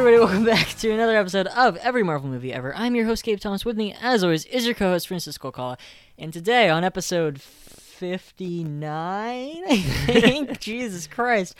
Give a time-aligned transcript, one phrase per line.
[0.00, 0.18] Everybody.
[0.18, 2.74] Welcome back to another episode of Every Marvel Movie Ever.
[2.74, 3.66] I'm your host, Gabe Thomas.
[3.66, 5.76] With me, as always, is your co-host, Francisco Calla.
[6.16, 8.82] And today, on episode 59,
[9.68, 11.54] I think, Jesus Christ.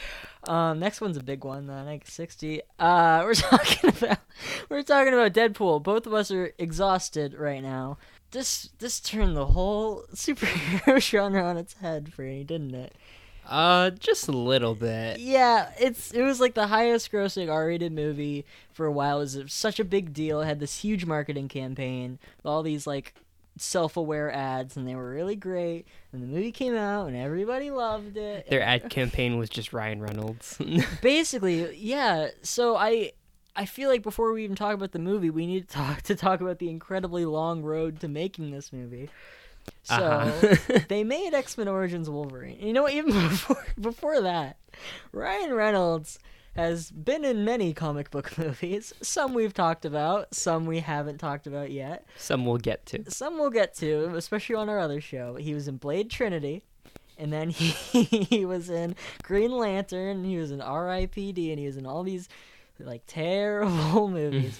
[0.48, 2.62] Um, next one's a big one, though, I think 60.
[2.78, 4.18] Uh, we're talking about
[4.70, 5.82] we're talking about Deadpool.
[5.82, 7.98] Both of us are exhausted right now.
[8.30, 12.94] This this turned the whole superhero genre on its head, Franny, didn't it?
[13.50, 15.18] Uh, just a little bit.
[15.18, 19.18] Yeah, it's it was like the highest grossing R-rated movie for a while.
[19.18, 20.40] It was such a big deal.
[20.40, 23.12] It had this huge marketing campaign, all these like
[23.56, 25.86] self-aware ads, and they were really great.
[26.12, 28.46] And the movie came out, and everybody loved it.
[28.50, 30.56] Their ad campaign was just Ryan Reynolds.
[31.02, 32.28] Basically, yeah.
[32.42, 33.10] So I
[33.56, 36.14] I feel like before we even talk about the movie, we need to talk to
[36.14, 39.10] talk about the incredibly long road to making this movie.
[39.82, 40.78] So Uh-huh.
[40.88, 42.58] they made X Men Origins Wolverine.
[42.60, 42.92] You know what?
[42.92, 44.56] Even before before that,
[45.12, 46.18] Ryan Reynolds
[46.56, 48.92] has been in many comic book movies.
[49.00, 52.04] Some we've talked about, some we haven't talked about yet.
[52.16, 53.08] Some we'll get to.
[53.10, 55.36] Some we'll get to, especially on our other show.
[55.36, 56.64] He was in Blade Trinity.
[57.16, 61.76] And then he, he was in Green Lantern, he was in R.I.P.D., and he was
[61.76, 62.30] in all these
[62.78, 64.58] like terrible movies.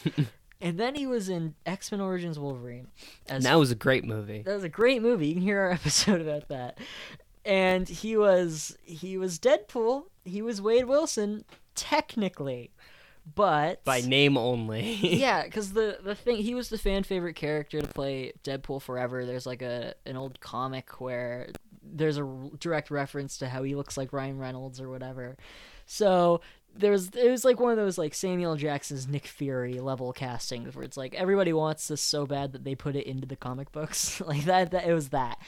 [0.61, 2.89] And then he was in X Men Origins Wolverine.
[3.29, 4.43] As And that was a great movie.
[4.43, 5.29] that was a great movie.
[5.29, 6.79] You can hear our episode about that.
[7.45, 10.05] And he was he was Deadpool.
[10.25, 11.45] He was Wade Wilson
[11.75, 12.71] technically,
[13.35, 14.95] but By name only.
[15.01, 19.25] yeah, because the the thing he was the fan favorite character to play Deadpool forever.
[19.25, 21.49] There's like a an old comic where
[21.83, 25.37] there's a r- direct reference to how he looks like Ryan Reynolds or whatever.
[25.87, 26.43] So
[26.77, 30.75] there was it was like one of those like Samuel Jackson's Nick Fury level castings
[30.75, 33.73] where it's like everybody wants this so bad that they put it into the comic
[33.73, 34.71] books like that.
[34.71, 35.39] That it was that.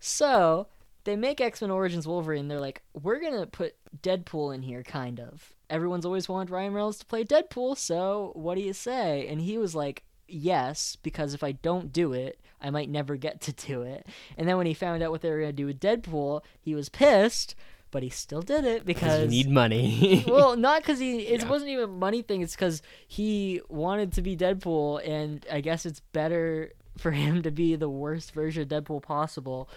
[0.00, 0.68] So
[1.04, 2.48] they make X Men Origins Wolverine.
[2.48, 5.54] They're like, we're gonna put Deadpool in here, kind of.
[5.70, 9.26] Everyone's always wanted Ryan Reynolds to play Deadpool, so what do you say?
[9.28, 13.40] And he was like, yes, because if I don't do it, I might never get
[13.42, 14.06] to do it.
[14.36, 16.88] And then when he found out what they were gonna do with Deadpool, he was
[16.88, 17.54] pissed,
[17.90, 20.24] but he still did it Because you need money.
[20.28, 21.20] well, not because he.
[21.20, 21.48] It Yeah.
[21.48, 22.42] wasn't even a money thing.
[22.42, 27.50] It's because he wanted to be Deadpool, and I guess it's better for him to
[27.50, 29.68] be the worst version of Deadpool possible.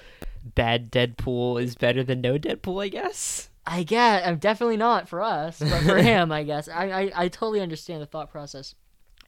[0.56, 3.50] Bad Deadpool is better than no Deadpool, I guess.
[3.66, 6.68] I guess I'm definitely not for us, but for him, I guess.
[6.68, 8.74] I, I I totally understand the thought process.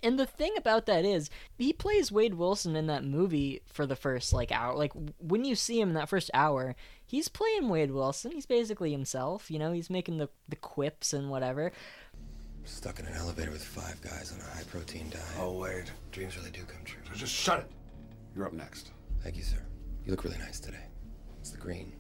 [0.02, 3.96] And the thing about that is, he plays Wade Wilson in that movie for the
[3.96, 4.76] first like hour.
[4.76, 6.76] Like when you see him in that first hour,
[7.14, 8.32] he's playing Wade Wilson.
[8.32, 9.52] He's basically himself.
[9.52, 11.72] You know, he's making the the quips and whatever.
[12.66, 15.24] Stuck in an elevator with five guys on a high protein diet.
[15.40, 15.92] Oh, wait.
[16.12, 17.02] dreams really do come true.
[17.08, 17.72] So just shut it.
[18.36, 18.92] You're up next.
[19.22, 19.62] Thank you, sir.
[20.06, 20.86] You look really nice today.
[21.40, 21.94] It's the green.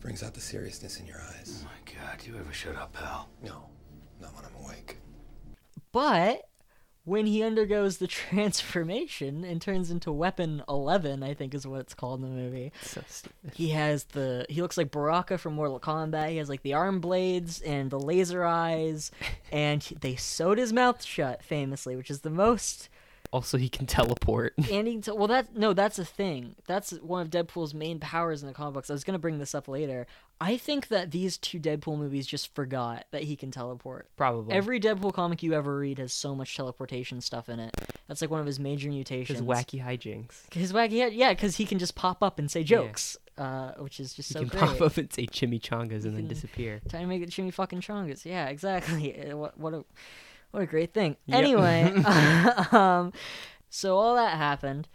[0.00, 1.64] Brings out the seriousness in your eyes.
[1.64, 3.28] Oh my God, you ever shut up, pal?
[3.42, 3.68] No,
[4.20, 4.98] not when I'm awake.
[5.92, 6.42] But
[7.04, 8.06] when he undergoes the
[8.62, 12.72] transformation and turns into Weapon Eleven, I think is what it's called in the movie.
[12.82, 13.52] So stupid.
[13.54, 16.30] He has the he looks like Baraka from Mortal Kombat.
[16.30, 19.10] He has like the arm blades and the laser eyes,
[19.52, 22.88] and he- they sewed his mouth shut famously, which is the most.
[23.32, 24.54] Also, he can teleport.
[24.70, 26.54] And he, well, that no, that's a thing.
[26.66, 28.90] That's one of Deadpool's main powers in the comic books.
[28.90, 30.06] I was gonna bring this up later.
[30.40, 34.08] I think that these two Deadpool movies just forgot that he can teleport.
[34.16, 34.52] Probably.
[34.54, 37.74] Every Deadpool comic you ever read has so much teleportation stuff in it.
[38.08, 39.38] That's like one of his major mutations.
[39.38, 40.52] His wacky hijinks.
[40.52, 44.14] His wacky yeah, because he can just pop up and say jokes, uh, which is
[44.14, 44.60] just He so can great.
[44.62, 46.80] pop up and say chimichangas and then disappear.
[46.88, 48.24] Trying to make it Jimmy fucking Chongus.
[48.24, 49.14] Yeah, exactly.
[49.32, 49.84] What what a
[50.52, 51.16] what a great thing.
[51.26, 51.38] Yep.
[51.38, 51.92] Anyway,
[52.72, 53.12] um,
[53.68, 54.88] so all that happened,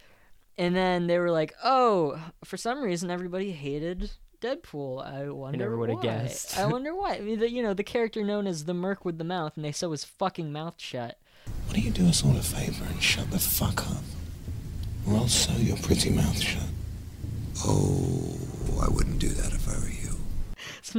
[0.57, 5.03] and then they were like, "Oh, for some reason, everybody hated." Deadpool.
[5.03, 6.01] I wonder I never would've why.
[6.03, 6.59] guessed.
[6.59, 7.15] I wonder why.
[7.15, 9.65] I mean, the, you know, the character known as the Merc with the mouth, and
[9.65, 11.17] they sew his fucking mouth shut.
[11.65, 14.03] Why don't you do us all a favor and shut the fuck up?
[15.07, 16.61] Or I'll sew your pretty mouth shut.
[17.65, 18.37] Oh,
[18.79, 19.96] I wouldn't do that if I were you.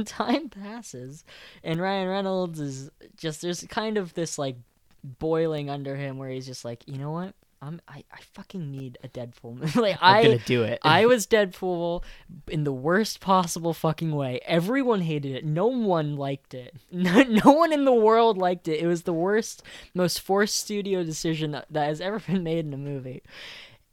[0.05, 1.23] time passes
[1.63, 4.57] and Ryan Reynolds is just there's kind of this like
[5.03, 7.33] boiling under him where he's just like, you know what?
[7.61, 9.79] I'm I, I fucking need a Deadpool movie.
[9.81, 10.79] like I'm I gonna do it.
[10.83, 12.03] I was Deadpool
[12.47, 14.39] in the worst possible fucking way.
[14.45, 15.45] Everyone hated it.
[15.45, 16.75] No one liked it.
[16.91, 18.79] No, no one in the world liked it.
[18.79, 19.61] It was the worst,
[19.93, 23.23] most forced studio decision that has ever been made in a movie.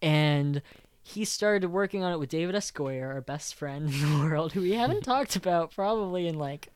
[0.01, 0.63] And
[1.07, 2.73] he started working on it with David S.
[2.77, 6.69] Our best friend in the world, who we haven't talked about probably in like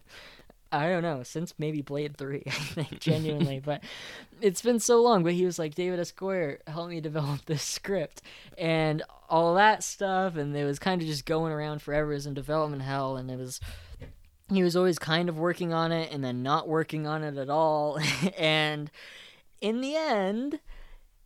[0.71, 3.59] I don't know, since maybe Blade 3, I think, genuinely.
[3.65, 3.83] but
[4.41, 5.25] it's been so long.
[5.25, 6.13] But he was like, David S.
[6.13, 8.23] Goyer, help me develop this script.
[8.57, 10.37] And all that stuff.
[10.37, 13.17] And it was kind of just going around forever as in development hell.
[13.17, 13.59] And it was,
[14.49, 17.51] he was always kind of working on it and then not working on it at
[17.51, 17.99] all.
[18.39, 18.93] and
[19.61, 20.61] in the end,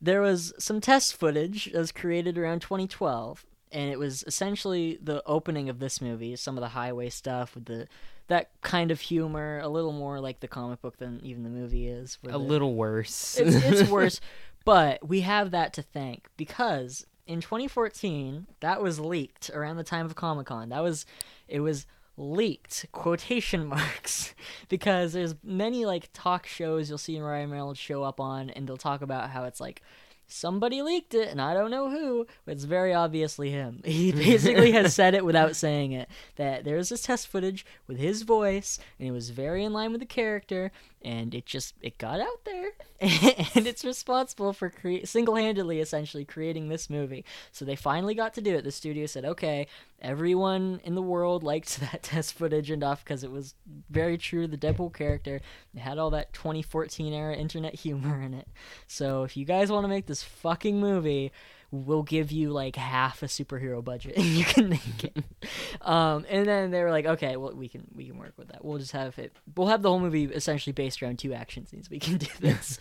[0.05, 5.23] there was some test footage that was created around 2012, and it was essentially the
[5.27, 6.37] opening of this movie.
[6.37, 7.89] Some of the highway stuff with the
[8.29, 11.89] that kind of humor, a little more like the comic book than even the movie
[11.89, 12.19] is.
[12.25, 13.39] A the- little worse.
[13.39, 14.21] it's, it's worse,
[14.65, 20.07] but we have that to thank because in 2014 that was leaked around the time
[20.07, 20.69] of Comic Con.
[20.69, 21.07] That was
[21.49, 21.87] it was
[22.17, 24.35] leaked quotation marks
[24.69, 28.77] because there's many like talk shows you'll see Ryan Reynolds show up on and they'll
[28.77, 29.83] talk about how it's like
[30.27, 33.83] somebody leaked it and I don't know who, but it's very obviously him.
[33.95, 38.23] He basically has said it without saying it that there's this test footage with his
[38.23, 40.73] voice and it was very in line with the character
[41.05, 42.71] and it just it got out there
[43.01, 47.25] and it's responsible for cre- single-handedly essentially creating this movie.
[47.53, 48.65] So they finally got to do it.
[48.65, 49.67] The studio said, "Okay,
[50.01, 53.55] everyone in the world liked that test footage enough because it was
[53.91, 55.41] very true to the Deadpool character.
[55.75, 58.49] It had all that 2014 era internet humor in it.
[58.87, 61.33] So if you guys want to make this fucking movie,
[61.71, 65.25] we'll give you like half a superhero budget and you can make it.
[65.83, 68.65] um, and then they were like, okay, well we can we can work with that.
[68.65, 69.33] We'll just have it.
[69.57, 71.91] We'll have the whole movie essentially based around two action scenes.
[71.91, 72.79] We can do this.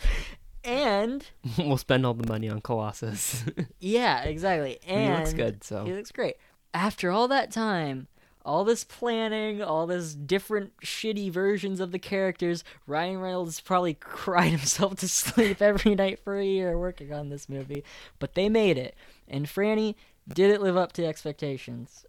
[0.62, 1.24] and
[1.58, 3.44] we'll spend all the money on Colossus.
[3.80, 4.78] yeah, exactly.
[4.86, 6.36] And he looks good, so he looks great.
[6.72, 8.08] After all that time,
[8.44, 14.50] all this planning, all this different shitty versions of the characters, Ryan Reynolds probably cried
[14.50, 17.84] himself to sleep every night for a year working on this movie.
[18.18, 18.94] But they made it.
[19.26, 19.94] And Franny,
[20.28, 22.04] did it live up to expectations?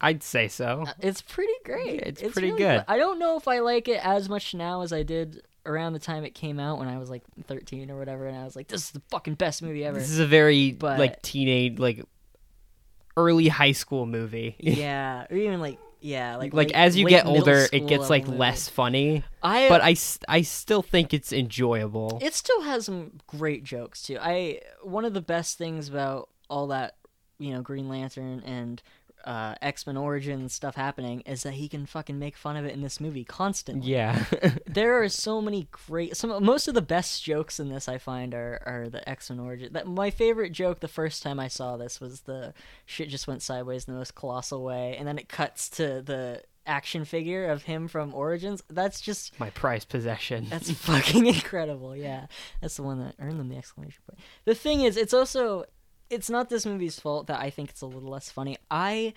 [0.00, 0.84] I'd say so.
[0.86, 1.94] Uh, It's pretty great.
[1.96, 2.84] Yeah, it's pretty really good.
[2.88, 5.98] I don't know if I like it as much now as I did around the
[5.98, 8.68] time it came out when I was like 13 or whatever, and I was like,
[8.68, 12.04] "This is the fucking best movie ever." This is a very But- like teenage, like
[13.16, 14.56] early high school movie.
[14.58, 18.26] yeah, or even like yeah, like like late- as you get older, it gets like
[18.26, 18.38] movie.
[18.38, 19.24] less funny.
[19.42, 19.96] I But I
[20.28, 22.18] I still think it's enjoyable.
[22.22, 24.18] it still has some great jokes too.
[24.20, 26.94] I one of the best things about all that
[27.38, 28.82] you know Green Lantern and
[29.26, 32.72] uh, X Men Origins stuff happening is that he can fucking make fun of it
[32.72, 33.90] in this movie constantly.
[33.90, 34.24] yeah.
[34.66, 38.34] there are so many great some most of the best jokes in this I find
[38.34, 39.72] are are the X Men Origin.
[39.72, 43.42] That my favorite joke the first time I saw this was the shit just went
[43.42, 47.62] sideways in the most colossal way, and then it cuts to the action figure of
[47.62, 48.62] him from Origins.
[48.68, 50.46] That's just My prized possession.
[50.50, 51.96] that's fucking incredible.
[51.96, 52.26] Yeah,
[52.60, 54.20] that's the one that earned them the exclamation point.
[54.44, 55.64] The thing is, it's also
[56.10, 58.58] it's not this movie's fault that I think it's a little less funny.
[58.70, 59.12] I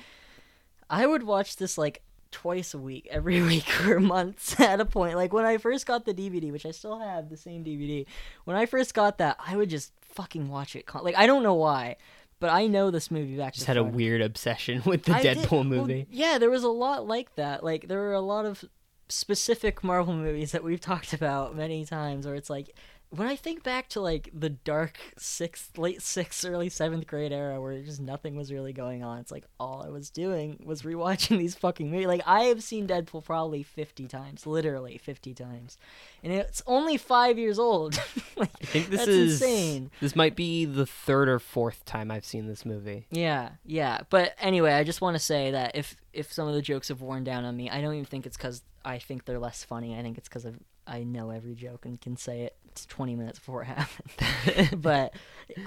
[0.90, 2.02] I would watch this like
[2.32, 5.16] twice a week, every week for months at a point.
[5.16, 8.06] Like when I first got the DVD, which I still have the same DVD.
[8.46, 10.86] When I first got that, I would just fucking watch it.
[11.02, 11.98] Like I don't know why,
[12.40, 13.54] but I know this movie back.
[13.54, 16.08] just had a weird obsession with the I did- Deadpool well, movie.
[16.10, 17.64] yeah, there was a lot like that.
[17.64, 18.64] Like there were a lot of
[19.12, 22.76] specific Marvel movies that we've talked about many times where it's like
[23.12, 27.60] when I think back to like the dark sixth, late sixth, early seventh grade era
[27.60, 31.38] where just nothing was really going on, it's like all I was doing was rewatching
[31.40, 32.06] these fucking movies.
[32.06, 35.78] Like I have seen Deadpool probably fifty times, literally fifty times,
[36.24, 38.00] and it's only five years old.
[38.36, 39.90] like, I think this that's is insane.
[40.02, 43.08] This might be the third or fourth time I've seen this movie.
[43.10, 44.02] Yeah, yeah.
[44.12, 47.02] But anyway, I just want to say that if if some of the jokes have
[47.02, 49.98] worn down on me, I don't even think it's because I think they're less funny.
[49.98, 50.46] I think it's because
[50.90, 52.56] I know every joke and can say it
[52.88, 54.82] 20 minutes before it happened.
[54.82, 55.14] but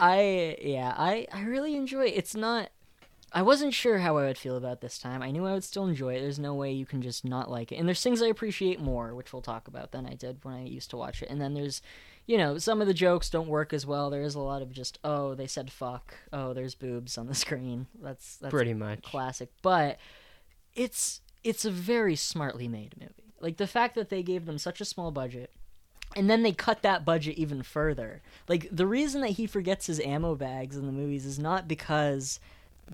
[0.01, 2.15] I, yeah, I I really enjoy it.
[2.17, 2.71] It's not.
[3.35, 5.23] I wasn't sure how I would feel about this time.
[5.23, 6.21] I knew I would still enjoy it.
[6.21, 7.77] There's no way you can just not like it.
[7.77, 10.65] And there's things I appreciate more, which we'll talk about than I did when I
[10.65, 11.31] used to watch it.
[11.31, 11.81] And then there's,
[12.27, 14.11] you know, some of the jokes don't work as well.
[14.11, 16.13] There is a lot of just, oh, they said fuck.
[16.31, 17.87] Oh, there's boobs on the screen.
[18.03, 19.01] That's that's Pretty much.
[19.03, 19.49] classic.
[19.63, 19.99] But
[20.75, 23.32] it's it's a very smartly made movie.
[23.43, 25.51] Like the fact that they gave them such a small budget
[26.17, 28.23] and then they cut that budget even further.
[28.49, 32.39] Like the reason that he forgets his ammo bags in the movies is not because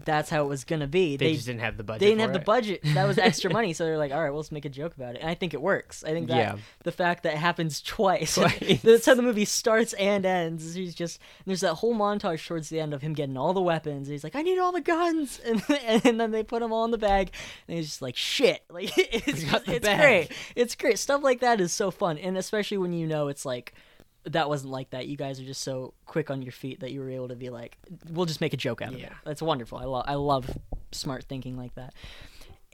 [0.04, 1.16] that's how it was gonna be.
[1.16, 2.00] They, just didn't have the budget.
[2.00, 2.80] They didn't have the budget.
[2.94, 5.14] That was extra money, so they're like, "All right, well, let's make a joke about
[5.16, 6.04] it." And I think it works.
[6.04, 6.56] I think that Yeah.
[6.84, 8.80] the fact that it happens twice, Twice.
[8.82, 10.74] that's how the movie starts and ends.
[10.74, 14.08] He's just there's that whole montage towards the end of him getting all the weapons.
[14.08, 15.62] He's like, "I need all the guns," and
[16.04, 17.30] and then they put them all in the bag,
[17.66, 20.00] and he's just like, "Shit!" Like it's it's bag.
[20.28, 20.28] great.
[20.54, 20.98] It's great.
[20.98, 23.74] Stuff like that is so fun, and especially when you know it's like
[24.32, 25.06] that wasn't like that.
[25.08, 27.50] You guys are just so quick on your feet that you were able to be
[27.50, 27.76] like,
[28.10, 29.10] we'll just make a joke out of it.
[29.24, 29.78] That's wonderful.
[29.78, 30.50] I love I love
[30.92, 31.94] smart thinking like that.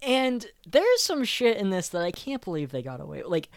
[0.03, 3.19] And there's some shit in this that I can't believe they got away.
[3.23, 3.29] with.
[3.31, 3.49] Like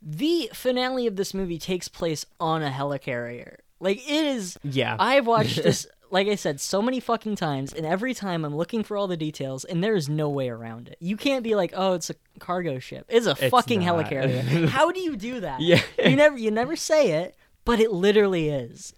[0.00, 3.56] the finale of this movie takes place on a helicarrier.
[3.80, 4.96] Like it is Yeah.
[4.98, 8.84] I've watched this like I said so many fucking times and every time I'm looking
[8.84, 10.96] for all the details and there is no way around it.
[11.00, 14.06] You can't be like, "Oh, it's a cargo ship." It's a It's fucking not.
[14.06, 14.68] helicarrier.
[14.68, 15.60] How do you do that?
[15.60, 15.82] Yeah.
[16.02, 17.34] You never you never say it,
[17.66, 18.94] but it literally is.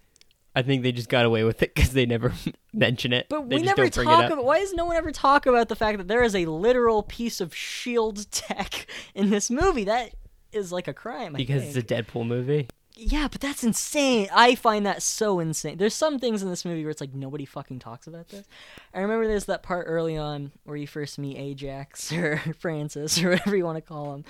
[0.55, 2.33] I think they just got away with it because they never
[2.73, 3.27] mention it.
[3.29, 4.45] But they we never talk it about.
[4.45, 7.41] Why does no one ever talk about the fact that there is a literal piece
[7.41, 9.83] of shield tech in this movie?
[9.83, 10.13] That
[10.53, 11.35] is like a crime.
[11.35, 11.75] I because think.
[11.75, 12.67] it's a Deadpool movie.
[13.01, 14.27] Yeah, but that's insane.
[14.33, 15.77] I find that so insane.
[15.77, 18.45] There's some things in this movie where it's like nobody fucking talks about this.
[18.93, 23.29] I remember there's that part early on where you first meet Ajax or Francis or
[23.29, 24.25] whatever you want to call him,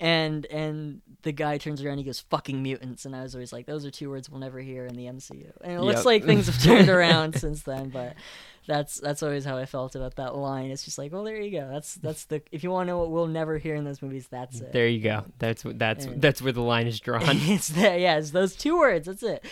[0.00, 3.52] and and the guy turns around and he goes "fucking mutants," and I was always
[3.52, 5.50] like, those are two words we'll never hear in the MCU.
[5.60, 8.14] And it looks like things have turned around since then, but.
[8.66, 10.70] That's that's always how I felt about that line.
[10.70, 11.68] It's just like, well, there you go.
[11.70, 14.26] That's that's the if you want to know what we'll never hear in those movies,
[14.30, 14.72] that's it.
[14.72, 15.24] There you go.
[15.38, 17.22] That's that's And- that's where the line is drawn.
[17.28, 19.06] it's there, yeah, it's those two words.
[19.06, 19.44] That's it.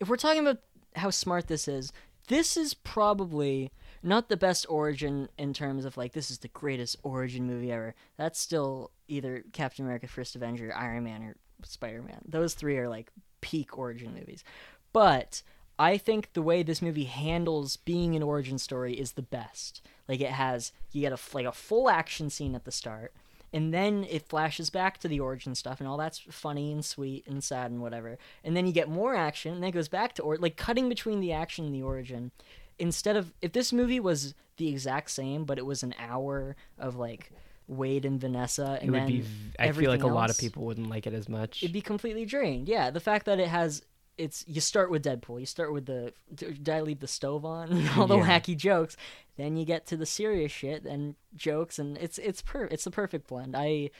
[0.00, 0.58] If we're talking about
[0.96, 1.92] how smart this is,
[2.28, 3.72] this is probably
[4.02, 7.94] not the best origin in terms of like this is the greatest origin movie ever.
[8.16, 12.20] That's still either Captain America: First Avenger, Iron Man, or Spider Man.
[12.28, 13.10] Those three are like
[13.40, 14.44] peak origin movies.
[14.92, 15.42] But
[15.78, 19.80] I think the way this movie handles being an origin story is the best.
[20.08, 23.12] Like it has you get a like a full action scene at the start,
[23.52, 27.26] and then it flashes back to the origin stuff, and all that's funny and sweet
[27.26, 28.18] and sad and whatever.
[28.42, 30.88] And then you get more action, and then it goes back to or like cutting
[30.88, 32.32] between the action and the origin.
[32.78, 36.96] Instead of if this movie was the exact same, but it was an hour of
[36.96, 37.30] like
[37.68, 39.24] Wade and Vanessa, and it would then be.
[39.58, 41.62] I feel like a everything lot of people wouldn't like it as much.
[41.62, 42.68] it'd be completely drained.
[42.68, 43.82] Yeah, the fact that it has
[44.18, 47.88] it's you start with Deadpool, you start with the did I leave the stove on
[47.96, 48.40] all the Yeah.
[48.40, 48.96] wacky jokes,
[49.36, 52.90] then you get to the serious shit and jokes, and it's it's per it's the
[52.90, 53.54] perfect blend.
[53.56, 53.90] I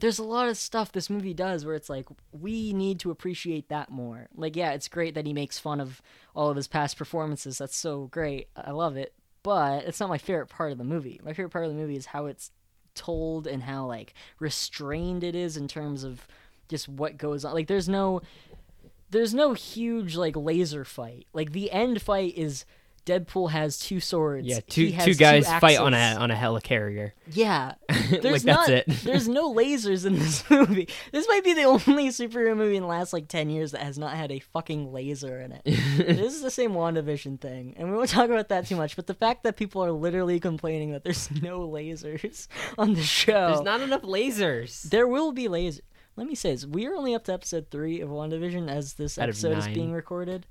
[0.00, 3.68] there's a lot of stuff this movie does where it's like we need to appreciate
[3.68, 4.28] that more.
[4.34, 6.00] Like yeah, it's great that he makes fun of
[6.34, 7.58] all of his past performances.
[7.58, 8.48] That's so great.
[8.56, 9.12] I love it.
[9.42, 11.20] But it's not my favorite part of the movie.
[11.24, 12.52] My favorite part of the movie is how it's
[12.94, 16.26] told and how like restrained it is in terms of
[16.68, 17.52] just what goes on.
[17.52, 18.22] Like there's no
[19.12, 21.26] there's no huge like laser fight.
[21.32, 22.64] Like the end fight is
[23.04, 24.46] Deadpool has two swords.
[24.46, 27.12] yeah, He two has two guys fight on a on a helicarrier.
[27.32, 27.74] Yeah.
[28.10, 29.04] There's like not, that's it.
[29.04, 30.88] there's no lasers in this movie.
[31.12, 33.98] This might be the only superhero movie in the last like 10 years that has
[33.98, 35.62] not had a fucking laser in it.
[35.64, 37.74] this is the same WandaVision thing.
[37.76, 40.38] And we won't talk about that too much, but the fact that people are literally
[40.40, 42.46] complaining that there's no lasers
[42.78, 43.48] on the show.
[43.48, 44.82] There's not enough lasers.
[44.82, 45.80] There will be lasers.
[46.16, 46.66] Let me say this.
[46.66, 49.64] We are only up to episode 3 of WandaVision as this Out of episode is
[49.66, 49.74] nine.
[49.74, 50.46] being recorded.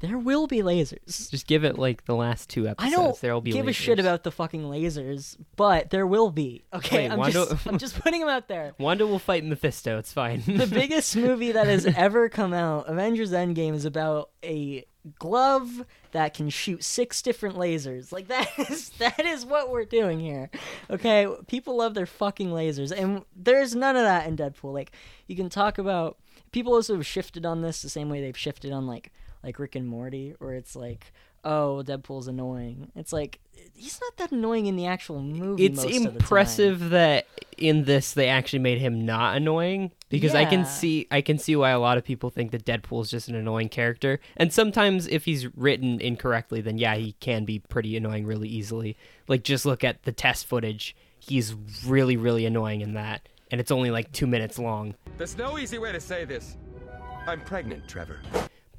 [0.00, 1.30] There will be lasers.
[1.30, 2.92] Just give it like the last two I episodes.
[2.94, 4.00] don't There'll be give a shit lasers.
[4.02, 6.64] about the fucking lasers, but there will be.
[6.74, 8.74] Okay, Wait, I'm, Wanda- just, I'm just putting them out there.
[8.78, 9.96] Wanda will fight Mephisto.
[9.98, 10.42] It's fine.
[10.46, 14.84] The biggest movie that has ever come out, Avengers Endgame, is about a
[15.18, 18.12] glove that can shoot six different lasers.
[18.12, 20.50] Like that is that is what we're doing here.
[20.90, 24.72] Okay, people love their fucking lasers, and there's none of that in Deadpool.
[24.72, 24.92] Like
[25.26, 26.18] you can talk about
[26.52, 29.74] people also have shifted on this the same way they've shifted on like like Rick
[29.76, 31.12] and Morty, where it's like.
[31.44, 32.90] Oh, Deadpool's annoying.
[32.96, 33.40] It's like
[33.74, 35.66] he's not that annoying in the actual movie.
[35.66, 36.16] it's most of the time.
[36.16, 37.26] impressive that
[37.58, 41.56] in this they actually made him not annoying because I can see I can see
[41.56, 44.20] why a lot of people think that Deadpool is just an annoying character.
[44.36, 48.96] And sometimes if he's written incorrectly, then yeah, he can be pretty annoying really easily.
[49.28, 50.96] Like just look at the test footage.
[51.18, 51.54] He's
[51.86, 53.28] really really annoying in that.
[53.50, 54.96] And it's only like 2 minutes long.
[55.18, 56.56] There's no easy way to say this.
[57.28, 58.20] I'm pregnant, Trevor.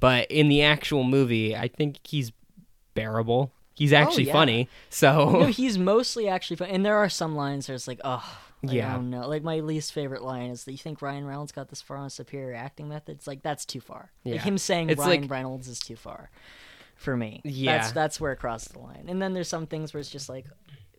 [0.00, 2.32] But in the actual movie, I think he's
[2.98, 3.52] bearable.
[3.74, 4.32] He's oh, actually yeah.
[4.32, 4.68] funny.
[4.90, 6.68] So no, he's mostly actually fun.
[6.68, 8.24] And there are some lines where it's like, oh,
[8.62, 8.88] like, Yeah.
[8.88, 9.28] Oh, I don't know.
[9.28, 12.10] Like my least favorite line is that you think Ryan Reynolds got this far on
[12.10, 13.26] superior acting methods.
[13.28, 14.10] Like that's too far.
[14.24, 14.40] Like Yeah.
[14.42, 16.30] him saying It's Ryan like- Reynolds is too far
[16.96, 17.40] for me.
[17.44, 17.78] Yeah.
[17.78, 19.04] that's that's where it crossed the line.
[19.06, 20.46] And then there's some things where it's just like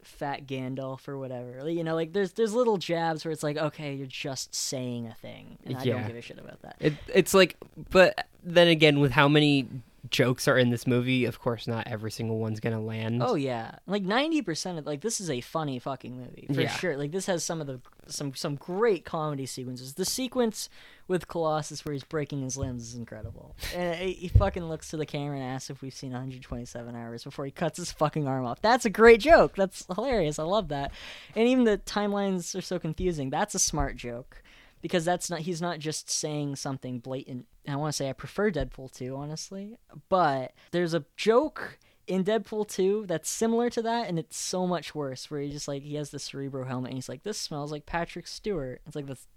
[0.01, 1.70] fat Gandalf or whatever.
[1.70, 5.13] You know, like there's there's little jabs where it's like, okay, you're just saying a
[5.15, 5.96] thing, and I Yeah.
[5.96, 6.77] don't give a shit about that.
[6.79, 7.58] It, it's like,
[7.91, 9.68] but then again, with how many
[10.10, 13.22] jokes are in this movie, of course, not every single one's gonna land.
[13.24, 16.70] Oh yeah, like ninety percent of like this is a funny fucking movie for Yeah.
[16.70, 16.98] sure.
[16.98, 19.94] Like this has some of the some some great comedy sequences.
[19.96, 20.70] The sequence
[21.08, 23.56] with Colossus where he's breaking his limbs is incredible.
[23.75, 27.24] And he he fucking looks to the camera and asks if we've seen 127 hours
[27.24, 28.62] before he cuts his fucking arm off.
[28.62, 29.56] That's a great joke.
[29.56, 30.39] That's hilarious.
[30.39, 30.91] I love that.
[31.36, 33.29] And even the timelines are so confusing.
[33.29, 34.41] That's a smart joke.
[34.81, 37.45] Because that's not he's not just saying something blatant.
[37.67, 39.77] I want to say I prefer Deadpool 2, honestly.
[40.07, 44.95] But there's a joke in Deadpool 2 that's similar to that and it's so much
[44.95, 47.71] worse where he just like he has the cerebro helmet and he's like this smells
[47.71, 48.81] like Patrick Stewart.
[48.88, 49.27] It's like that's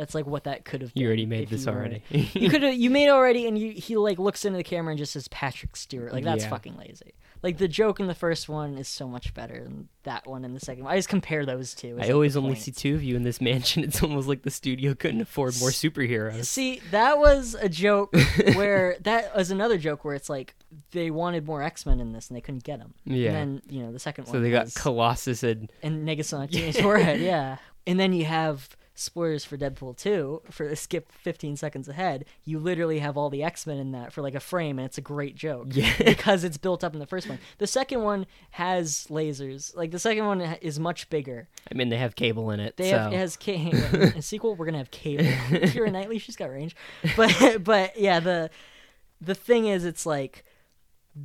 [0.00, 0.92] That's like what that could have.
[0.94, 2.02] You already made this you already.
[2.10, 2.74] you could have.
[2.74, 5.76] You made already, and you he like looks into the camera and just says Patrick
[5.76, 6.12] Stewart.
[6.12, 6.50] Like that's Yeah.
[6.50, 7.12] fucking lazy.
[7.42, 10.52] Like the joke in the first one is so much better than that one in
[10.54, 10.92] the second one.
[10.92, 11.96] I just compare those two.
[12.00, 12.62] I always only point.
[12.62, 13.82] see two of you in this mansion.
[13.90, 16.44] It's almost like the studio couldn't afford more superheroes.
[16.46, 18.14] See, that was a joke
[18.54, 20.54] where that was another joke where it's like
[20.92, 22.94] they wanted more X Men in this and they couldn't get them.
[23.04, 23.32] Yeah.
[23.32, 24.32] And then you know the second one.
[24.32, 27.56] So they got was- Colossus and and Negasonic Teenage forehead, yeah.
[27.86, 28.68] And then you have
[29.00, 32.26] spoilers for Deadpool 2 for skip 15 seconds ahead.
[32.44, 34.98] You literally have all the X Men in that for like a frame, and it's
[34.98, 35.90] a great joke Yeah.
[36.04, 37.38] because it's built up in the first one.
[37.58, 39.74] The second one has lasers.
[39.74, 41.48] Like the second one is much bigger.
[41.70, 42.76] I mean they have cable in it.
[42.76, 42.98] They so.
[42.98, 44.54] have it has K- in a sequel.
[44.54, 45.24] We're gonna have Cable.
[45.50, 46.76] Keira Knightley, she's got range,
[47.16, 48.50] but but yeah, the
[49.20, 50.44] the thing is, it's like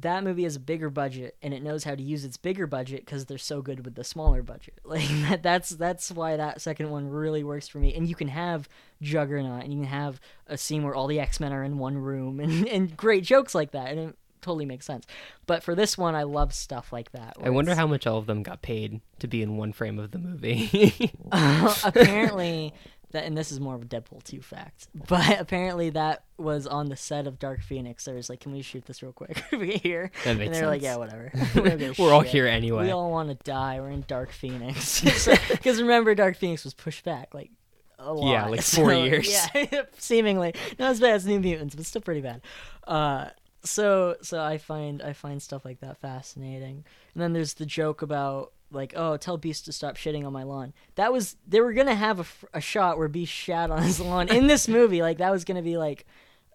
[0.02, 3.06] that movie has a bigger budget and it knows how to use its bigger budget
[3.06, 4.80] because they're so good with the smaller budget.
[4.86, 7.94] Like that, that's that's why that second one really works for me.
[7.94, 8.68] And you can have
[9.02, 11.98] Juggernaut and you can have a scene where all the X Men are in one
[11.98, 15.06] room and and great jokes like that, and it totally makes sense.
[15.48, 17.36] But for this one, I love stuff like that.
[17.44, 19.98] I wonder it's- how much all of them got paid to be in one frame
[20.00, 21.12] of the movie.
[21.32, 22.72] Uh, apparently
[23.16, 26.90] that and this is more of a Deadpool 2 fact, but apparently that was on
[26.90, 28.06] the set of Dark Phoenix.
[28.06, 30.12] There was like, can we shoot this real quick We're here?
[30.24, 31.32] That and they're like, yeah, whatever.
[31.56, 32.86] We don't give a We're all here anyway.
[32.86, 33.80] We all want to die.
[33.80, 35.02] We're in Dark Phoenix.
[35.50, 37.50] Because remember, Dark Phoenix was pushed back like
[37.98, 38.32] a lot.
[38.32, 39.28] Yeah, like four So, years.
[39.56, 42.42] Yeah, seemingly not as bad as New Mutants, but still pretty bad.
[42.86, 43.30] Uh,
[43.64, 46.86] so so I find I find stuff like that fascinating.
[47.14, 50.44] And then there's the joke about like, oh, tell Beast to stop shitting on my
[50.44, 50.74] lawn.
[50.96, 54.30] That was they were gonna have a, a shot where Beast shat on his lawn
[54.30, 55.02] in this movie.
[55.02, 56.06] Like that was gonna be like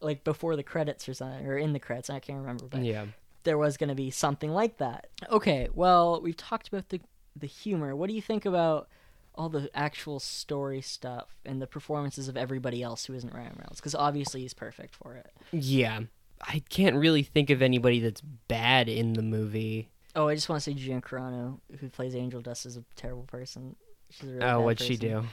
[0.01, 2.11] like before the credits or something, or in the credits.
[2.11, 3.07] I can't remember, but yeah.
[3.45, 5.09] there was going to be something like that.
[5.31, 7.01] Okay, well, we've talked about the
[7.37, 7.95] the humor.
[7.95, 8.89] What do you think about
[9.35, 13.81] all the actual story stuff and the performances of everybody else who isn't Ryan Reynolds?
[13.81, 15.33] Because obviously he's perfect for it.
[15.53, 16.01] Yeah.
[16.43, 19.91] I can't really think of anybody that's bad in the movie.
[20.15, 23.25] Oh, I just want to say Gina Carano, who plays Angel Dust, is a terrible
[23.25, 23.77] person.
[24.11, 25.25] She's a really oh, what'd she do?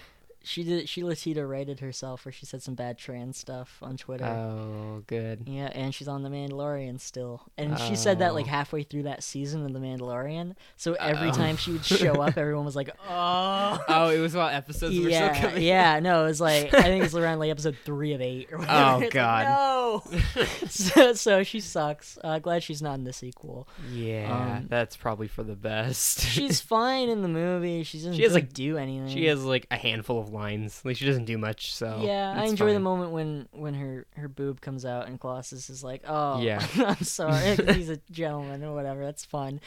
[0.48, 0.88] She did.
[0.90, 4.26] She Latita rated herself, where she said some bad trans stuff on Twitter.
[4.26, 5.44] Oh, good.
[5.46, 7.44] Yeah, and she's on The Mandalorian still.
[7.58, 8.50] And she said that like Oh.
[8.50, 10.56] halfway through that season of The Mandalorian.
[10.78, 11.34] So every Oh.
[11.34, 13.80] time she would show up, everyone was like, oh.
[13.90, 15.62] Oh, it was while episodes were still Yeah, coming.
[15.64, 18.52] yeah, no, it was like I think it was around like episode three of eight
[18.52, 18.78] or whatever.
[18.80, 19.46] Oh, It's like, God.
[19.46, 20.04] no.
[20.68, 22.18] so, so she sucks.
[22.24, 23.68] Uh, glad she's not in the sequel.
[23.92, 26.22] Yeah, Um, that's probably for the best.
[26.22, 27.84] She's fine in the movie.
[27.84, 29.10] She doesn't She has, really like- do anything.
[29.10, 30.82] she has like a handful of lines.
[30.86, 34.28] Like she doesn't do much, so Yeah, I enjoy the moment when when her her
[34.30, 36.66] boob comes out and Colossus is like, "Oh, Yeah.
[36.78, 39.60] I'm sorry, he's a gentleman or whatever." That's fun.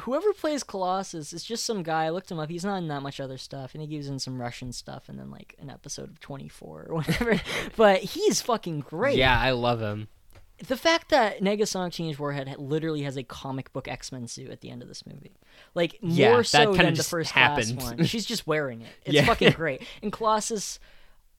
[0.00, 2.04] Whoever plays Colossus is just some guy.
[2.04, 2.48] I looked him up.
[2.48, 3.72] He's not in that much other stuff.
[3.72, 6.94] Think he was in some Russian stuff and then like an episode of 24 or
[6.98, 7.40] whatever.
[7.76, 9.16] but he's fucking great.
[9.18, 10.06] Yeah, I love him.
[10.66, 14.60] The fact that Negasonic Teenage Warhead literally has a comic book X Men suit at
[14.60, 15.32] the end of this movie,
[15.74, 17.78] like Yeah, more so than the first happened.
[17.78, 18.04] class one.
[18.04, 18.88] She's just wearing it.
[19.04, 19.24] It's Yeah.
[19.26, 19.82] fucking great.
[20.02, 20.78] And Colossus,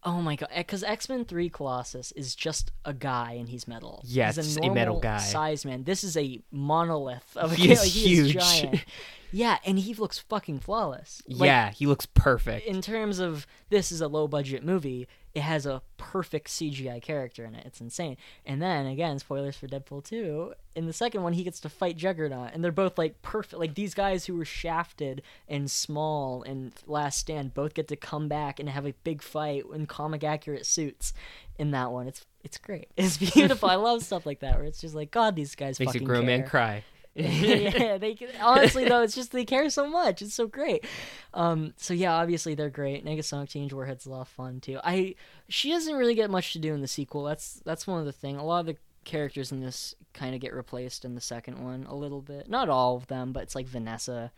[0.04, 3.68] oh my god, eh, because X Men Three Colossus is just a guy and he's
[3.68, 4.02] metal.
[4.06, 5.20] Yeah, he's a, a metal guy.
[5.20, 5.84] size man.
[5.84, 8.34] This is a monolith of a He is Like, he is huge.
[8.44, 8.86] giant.
[9.34, 11.22] Yeah, and he looks fucking flawless.
[11.28, 12.66] Like, yeah, he looks perfect.
[12.68, 17.46] in terms of this is a low budget movie, it has a perfect CGI character
[17.46, 17.66] in it.
[17.66, 18.18] It's insane.
[18.46, 20.54] And then again, spoilers for Deadpool 2.
[20.76, 23.60] In the second one, he gets to fight Juggernaut, and they're both like perfect.
[23.60, 28.28] Like these guys who were shafted and small and Last Stand both get to come
[28.28, 31.14] back and have a big fight in comic accurate suits.
[31.58, 32.90] In that one, it's it's great.
[32.98, 33.70] It's beautiful.
[33.70, 36.08] I love stuff like that where it's just like God, these guys Makes a fucking
[36.08, 36.84] grown man cry.
[37.14, 40.22] Yeah, they honestly though it's just they care so much.
[40.22, 40.86] It's so great.
[41.34, 43.06] Um, so yeah, obviously they're great.
[43.06, 44.80] Negasonic Teenage Warhead's a lot of fun too.
[44.84, 45.16] I
[45.50, 47.24] she doesn't really get much to do in the sequel.
[47.24, 48.38] That's that's one of the thing.
[48.38, 51.86] A lot of the characters in this kind of get replaced in the second one
[51.90, 52.50] a little bit.
[52.50, 54.32] Not all of them, but it's like Vanessa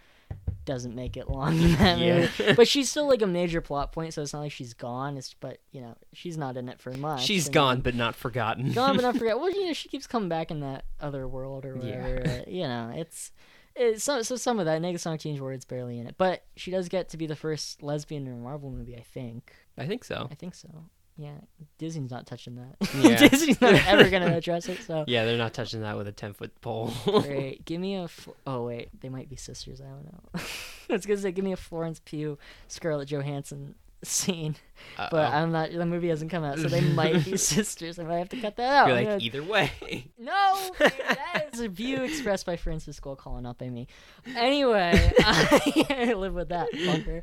[0.66, 2.20] doesn't make it long in that Yeah.
[2.22, 2.54] movie.
[2.54, 5.18] but she's still like a major plot point, so it's not like she's gone.
[5.18, 7.24] It's but you know she's not in it for much.
[7.26, 8.72] She's and gone, then- but not forgotten.
[8.72, 9.40] gone but not forgot.
[9.40, 12.02] Well, you know, she keeps coming back in that other world or Yeah.
[12.08, 12.30] whatever.
[12.30, 13.32] uh, You know, it's
[13.76, 16.90] it's so so some of that Negasonic Teenage Warhead's barely in it, but she does
[16.90, 18.96] get to be the first lesbian in a Marvel movie.
[18.96, 19.54] I think.
[19.78, 20.28] I think so.
[20.32, 20.70] I think so.
[21.16, 21.36] Yeah,
[21.78, 22.76] Disney's not touching that.
[22.96, 23.16] Yeah.
[23.30, 24.82] Disney's not ever gonna address it.
[24.82, 26.92] So Yeah, they're not touching that with a ten foot pole.
[27.06, 27.64] great.
[27.66, 28.10] Give me a.
[28.48, 29.80] Oh wait, they might be sisters.
[29.80, 30.42] I don't know.
[30.90, 34.56] I was gonna say, give me a Florence Pugh, Scarlett Johansson scene,
[34.98, 35.38] but Uh-oh.
[35.38, 35.72] I'm not.
[35.72, 38.00] The movie hasn't come out, so they might be sisters.
[38.00, 38.88] I might have to cut that out.
[38.88, 39.72] You're like gonna- either way.
[40.20, 43.88] no, that is a view expressed by Francis calling up me.
[44.36, 47.22] Anyway, I live with that fucker.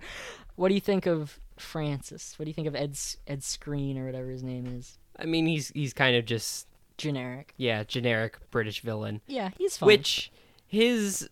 [0.57, 2.38] What do you think of Francis?
[2.38, 4.99] What do you think of Ed's Ed Skrein or whatever his name is?
[5.18, 7.55] I mean, he's he's kind of just Generic.
[7.57, 9.20] yeah, generic British villain.
[9.27, 9.87] Yeah, he's fine.
[9.87, 10.31] Which
[10.66, 11.29] his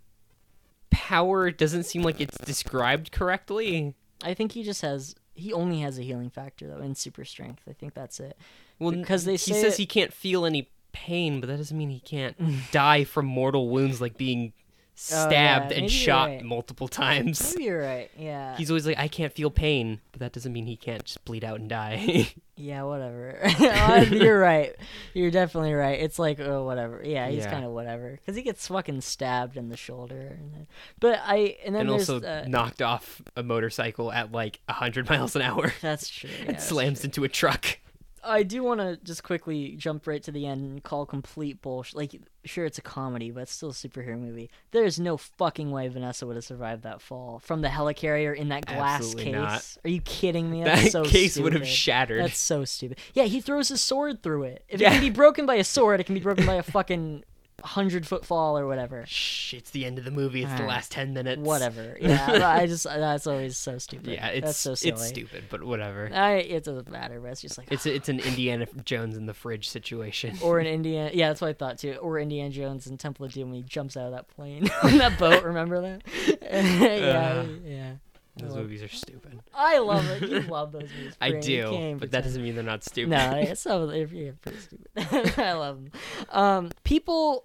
[0.91, 3.95] power doesn't seem like it's described correctly.
[4.23, 5.15] I think he just has.
[5.35, 7.63] He only has a healing factor though, and super strength.
[7.69, 8.37] I think that's it.
[8.79, 11.77] Well, Because they he say says it- he can't feel any pain, but that doesn't
[11.77, 12.37] mean he can't
[12.73, 14.53] die from mortal wounds like being
[14.99, 16.43] stabbed Oh, maybe and shot right.
[16.45, 17.55] multiple times.
[17.55, 18.11] Maybe you're right.
[18.19, 18.57] Yeah.
[18.57, 21.45] He's always like, I can't feel pain, but that doesn't mean he can't just bleed
[21.45, 22.33] out and die.
[22.61, 23.39] Yeah, whatever.
[23.61, 24.75] Uh, You're right.
[25.15, 26.01] You're definitely right.
[26.01, 27.01] It's like, oh, whatever.
[27.05, 27.53] Yeah, he's Yeah.
[27.53, 30.37] kind of whatever because he gets fucking stabbed in the shoulder.
[30.37, 30.67] And then,
[30.99, 35.37] but I and then and also uh, knocked off a motorcycle at like 100 miles
[35.37, 35.73] an hour.
[35.81, 36.31] that's true.
[36.43, 37.07] Yeah, and slams true.
[37.07, 37.79] into a truck.
[38.25, 41.97] I do want to just quickly jump right to the end and call complete bullshit.
[41.97, 44.51] Like, sure, it's a comedy, but it's still a superhero movie.
[44.71, 48.67] There's no fucking way Vanessa would have survived that fall from the helicarrier in that
[48.67, 49.35] glass Absolutely case.
[49.35, 49.77] not.
[49.85, 50.65] Are you kidding me?
[50.65, 52.23] That's That so case would have shattered.
[52.23, 52.99] That's so stupid.
[53.15, 54.65] Yeah, he throws his sword through it.
[54.69, 54.89] If Yeah.
[54.91, 57.25] it can be broken by a sword, it can be broken by a fucking
[57.65, 59.05] hundred foot fall or whatever.
[59.07, 60.43] Shh, it's the end of the movie.
[60.45, 61.41] It's the last 10 minutes.
[61.43, 61.97] Whatever.
[62.09, 64.13] Yeah, I just that's always so stupid.
[64.15, 64.93] Yeah, it's that's so silly.
[64.93, 66.11] it's stupid, but whatever.
[66.13, 69.35] I, it doesn't matter, but it's just like It's it's an Indiana Jones in the
[69.35, 70.39] fridge situation.
[70.43, 71.11] or an Indiana.
[71.13, 71.95] Yeah, that's what I thought too.
[72.01, 74.99] Or Indiana Jones in Temple of Doom when he jumps out of that plane on
[74.99, 75.43] that boat.
[75.45, 76.03] Remember that?
[76.43, 77.93] yeah, Uh, yeah.
[78.39, 79.41] Those movies are stupid.
[79.55, 80.29] I love it.
[80.29, 81.17] You love those movies.
[81.21, 83.11] I do, but that doesn't mean they're not stupid.
[83.11, 85.39] No, it's so they're, yeah, pretty stupid.
[85.39, 85.93] I love them.
[86.31, 87.45] Um, people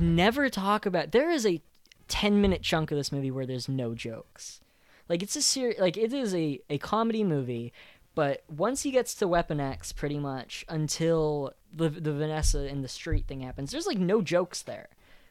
[0.00, 1.12] never talk about.
[1.12, 1.60] There is a
[2.08, 4.60] ten minute chunk of this movie where there's no jokes.
[5.08, 7.72] Like it's a ser- like it is a a comedy movie,
[8.14, 12.88] but once he gets to Weapon X, pretty much until the the Vanessa in the
[12.88, 14.88] street thing happens, there's like no jokes there.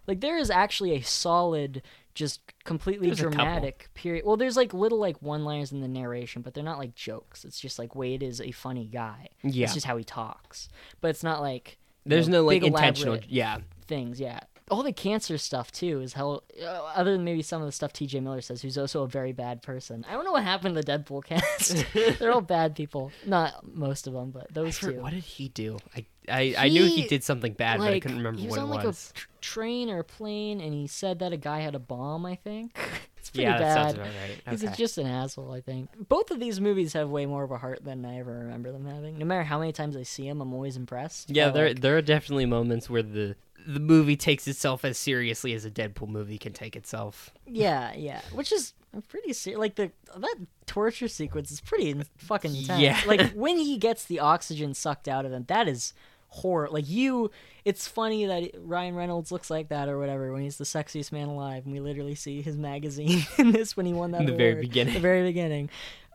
[0.07, 1.83] Like there is actually a solid,
[2.17, 4.25] just completely There's dramatic period.
[4.25, 7.45] Well, there's like little like one liners in the narration, but they're not like jokes.
[7.45, 9.29] It's just like Wade is a funny guy.
[9.43, 9.65] Yeah.
[9.65, 10.67] It's just how he talks.
[10.99, 13.19] But it's not like There's know, no like intentional.
[13.27, 14.19] Yeah, things.
[14.19, 14.39] Yeah.
[14.69, 16.41] All the cancer stuff too is how.
[16.61, 18.19] Uh, other than maybe some of the stuff T.J.
[18.19, 20.05] Miller says, who's also a very bad person.
[20.09, 21.85] I don't know what happened to the Deadpool cast.
[22.19, 23.11] They're all bad people.
[23.25, 24.99] Not most of them, but those for- two.
[25.01, 25.77] what did he do?
[25.95, 28.49] I I, I knew he He, did something bad, but I couldn't remember what it
[28.49, 28.55] was.
[28.57, 29.11] he was on like was.
[29.11, 32.25] a tr- train or a plane, and he said that a guy had a bomb.
[32.25, 32.77] I think
[33.17, 33.73] it's pretty yeah, that bad.
[33.75, 34.59] sounds about right.
[34.59, 35.89] He's just an asshole, I think.
[36.09, 38.85] Both of these movies have way more of a heart than I ever remember them
[38.85, 39.17] having.
[39.17, 41.29] No matter how many times I see them, I'm always impressed.
[41.29, 45.53] Yeah, there like- there are definitely moments where the the movie takes itself as seriously
[45.53, 47.31] as a Deadpool movie can take itself.
[47.45, 48.73] yeah, yeah, which is
[49.09, 52.81] pretty ser- like the that torture sequence is pretty in- fucking intense.
[52.81, 52.99] Yeah.
[53.05, 55.93] like when he gets the oxygen sucked out of him, that is
[56.29, 56.67] horror.
[56.71, 57.31] Like you,
[57.65, 61.27] it's funny that Ryan Reynolds looks like that or whatever when he's the sexiest man
[61.27, 64.29] alive, and we literally see his magazine in this when he won that award.
[64.29, 64.93] In the very beginning.
[64.93, 65.69] The very beginning.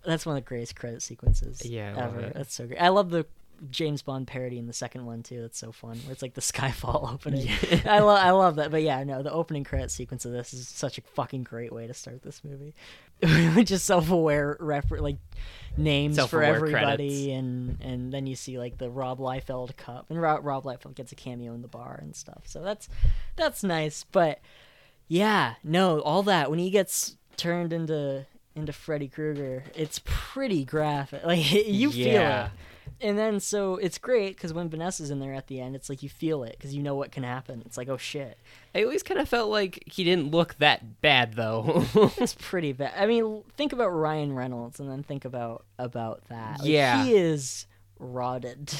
[0.05, 1.64] That's one of the greatest credit sequences.
[1.64, 2.33] Yeah, ever.
[2.35, 2.81] That's so great.
[2.81, 3.24] I love the
[3.70, 5.40] James Bond parody in the second one too.
[5.40, 5.98] That's so fun.
[6.05, 7.48] Where it's like the Skyfall opening.
[7.87, 8.70] I love I love that.
[8.70, 11.87] But yeah, no, the opening credit sequence of this is such a fucking great way
[11.87, 12.75] to start this movie.
[13.64, 15.18] Just self-aware refer like
[15.77, 17.27] names for Self-aware everybody, credits.
[17.38, 21.12] and and then you see like the Rob Liefeld cup, and Rob, Rob Liefeld gets
[21.12, 22.42] a cameo in the bar and stuff.
[22.46, 22.88] So that's
[23.37, 24.05] that's nice.
[24.11, 24.40] But
[25.09, 31.22] yeah, no, all that when he gets turned into into Freddy Krueger, it's pretty graphic.
[31.25, 32.51] Like you feel it.
[33.02, 36.02] And then so it's great because when Vanessa's in there at the end, it's like
[36.02, 37.62] you feel it because you know what can happen.
[37.66, 38.38] It's like oh shit,
[38.74, 41.84] I always kind of felt like he didn't look that bad though.
[42.16, 42.92] it's pretty bad.
[42.96, 46.60] I mean, think about Ryan Reynolds and then think about about that.
[46.60, 47.04] Like, Yeah.
[47.04, 47.66] he is
[47.98, 48.72] rotted.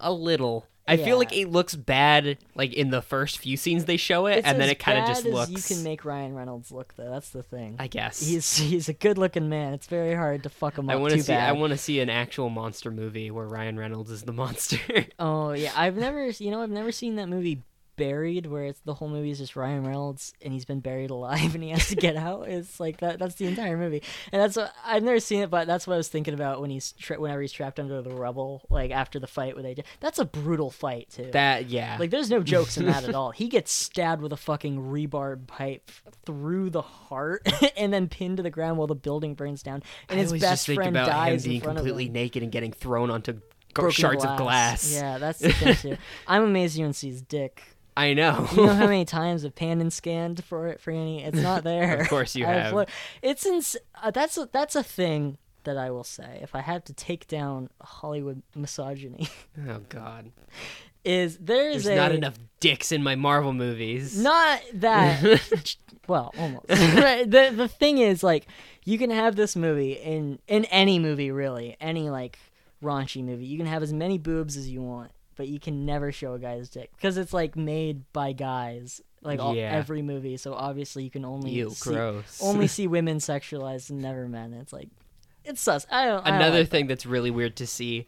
[0.00, 0.66] A little.
[0.88, 4.38] I feel like it looks bad like in the first few scenes they show it,
[4.38, 5.50] It's and then it kind of just as looks.
[5.50, 7.10] You can make Ryan Reynolds look though.
[7.10, 7.74] That's the thing.
[7.80, 8.20] I guess.
[8.24, 9.74] He's he's a good looking man.
[9.74, 11.32] It's very hard to fuck him I up want too to see.
[11.32, 11.48] bad.
[11.48, 14.78] I want to see an actual monster movie where Ryan Reynolds is the monster.
[15.18, 17.62] Oh yeah, I've never, you know, I've never seen that movie
[17.96, 21.54] Buried, where it's the whole movie is just Ryan Reynolds and he's been buried alive
[21.54, 22.48] and he has to get out.
[22.48, 23.18] It's like that.
[23.18, 25.96] That's the entire movie, and that's what I've never seen it, but that's what I
[25.96, 29.26] was thinking about when he's tra- whenever he's trapped under the rubble, like after the
[29.26, 29.82] fight with they.
[30.00, 31.30] That's a brutal fight too.
[31.32, 31.96] that yeah.
[31.98, 33.30] like there's no jokes in that at all.
[33.30, 35.90] He gets stabbed with a fucking rebar pipe
[36.24, 40.18] through the heart and then pinned to the ground while the building burns down, and
[40.18, 42.12] I his best just friend about him dies being in front of completely him.
[42.12, 43.40] naked and getting thrown onto
[43.90, 44.92] shards of glass.
[44.92, 45.96] Yeah, that's the thing too.
[46.26, 47.62] I'm amazed you don't see his dick.
[47.96, 48.46] I know.
[48.54, 51.24] You know how many times I've panned and scanned for it for any?
[51.24, 51.98] It's not there.
[52.00, 52.84] Of course you I've lo-
[53.22, 56.84] It's ins- uh, that's a, that's a thing that I will say, if I had
[56.86, 59.28] to take down Hollywood misogyny,
[59.68, 60.30] Oh God.
[61.04, 64.18] is there is not enough dicks in my Marvel movies.
[64.20, 65.22] Not that.
[66.08, 66.66] well, almost.
[66.68, 68.46] The the thing is, like,
[68.84, 72.38] you can have this movie in in any movie, really, any like
[72.82, 73.46] raunchy movie.
[73.46, 76.38] You can have as many boobs as you want, but you can never show a
[76.38, 79.00] guy's dick because it's like made by guys.
[79.22, 79.72] Like all, Yeah.
[79.72, 82.40] every movie, so obviously you can only Ew, see, gross.
[82.42, 84.54] only see women sexualized and never men.
[84.54, 84.88] It's like
[85.44, 85.84] it's sus.
[85.90, 86.24] I don't.
[86.26, 88.06] I don't Another like thing that's really weird to see.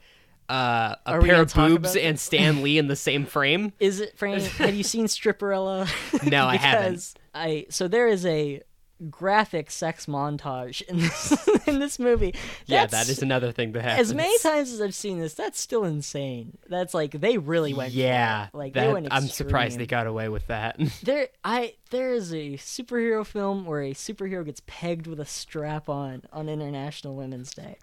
[0.49, 3.73] Uh, a Are pair of boobs and Stan Lee in the same frame.
[3.81, 4.43] Is it Frank?
[4.45, 5.89] have you seen Stripperella?
[6.31, 7.15] No, I haven't.
[7.35, 8.63] I so there is a
[9.11, 12.35] graphic sex montage in this in this movie.
[12.67, 14.09] Yeah, That's- another thing that happens.
[14.11, 15.35] as many times as I've seen this.
[15.35, 16.59] That's still insane.
[16.69, 17.93] That's like they really went.
[17.93, 19.09] Yeah, like they that, went.
[19.11, 20.79] I'm surprised they got away with that.
[21.03, 25.89] There, I there is a superhero film where a superhero gets pegged with a strap
[25.89, 27.79] on on International Women's Day,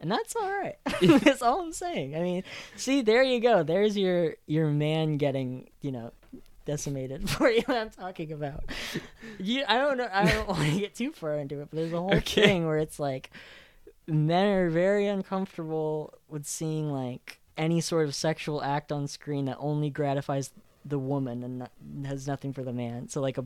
[0.00, 0.76] and that's all right.
[1.22, 2.14] that's all I'm saying.
[2.16, 2.44] I mean,
[2.76, 3.62] see, there you go.
[3.62, 6.12] There's your your man getting you know
[6.70, 7.62] decimated for you.
[7.66, 8.64] What I'm talking about.
[9.38, 10.08] You, I don't know.
[10.12, 12.42] I don't want to get too far into it, but there's a whole Okay.
[12.44, 13.30] thing where it's like
[14.06, 19.56] men are very uncomfortable with seeing like any sort of sexual act on screen that
[19.58, 20.52] only gratifies
[20.84, 21.72] the woman and not,
[22.06, 23.08] has nothing for the man.
[23.08, 23.44] So like a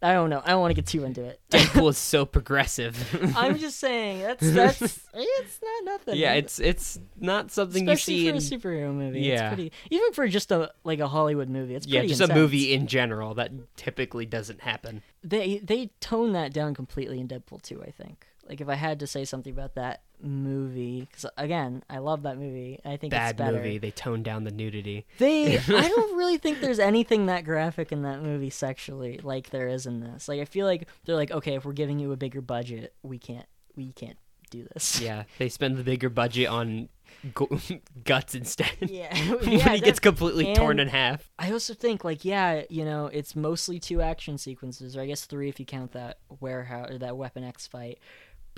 [0.00, 0.40] I don't know.
[0.44, 1.40] I don't want to get too into it.
[1.50, 2.96] Deadpool is so progressive.
[3.36, 4.80] I'm just saying that's that's
[5.14, 6.16] it's not nothing.
[6.16, 9.22] yeah, it's it's not something especially you see for in a superhero movie.
[9.22, 9.48] Yeah.
[9.48, 11.74] It's pretty even for just a like a Hollywood movie.
[11.74, 12.38] It's yeah, pretty just intense.
[12.38, 15.02] a movie in general that typically doesn't happen.
[15.24, 18.27] They they tone that down completely in Deadpool 2, I think.
[18.48, 22.38] Like if I had to say something about that movie cuz again, I love that
[22.38, 22.80] movie.
[22.84, 23.56] I think Bad it's better.
[23.58, 23.78] movie.
[23.78, 25.06] They toned down the nudity.
[25.18, 29.68] They, I don't really think there's anything that graphic in that movie sexually like there
[29.68, 30.28] is in this.
[30.28, 33.18] Like I feel like they're like, okay, if we're giving you a bigger budget, we
[33.18, 34.16] can't, we can't
[34.50, 35.00] do this.
[35.08, 36.88] Yeah, they spend the bigger budget on
[37.34, 37.50] go-
[38.04, 38.70] guts instead.
[38.80, 41.30] Yeah, yeah, he gets completely torn in half.
[41.38, 45.26] I also think like, yeah, you know, it's mostly two action sequences, or I guess
[45.26, 47.98] three if you count that warehouse or that Weapon X fight,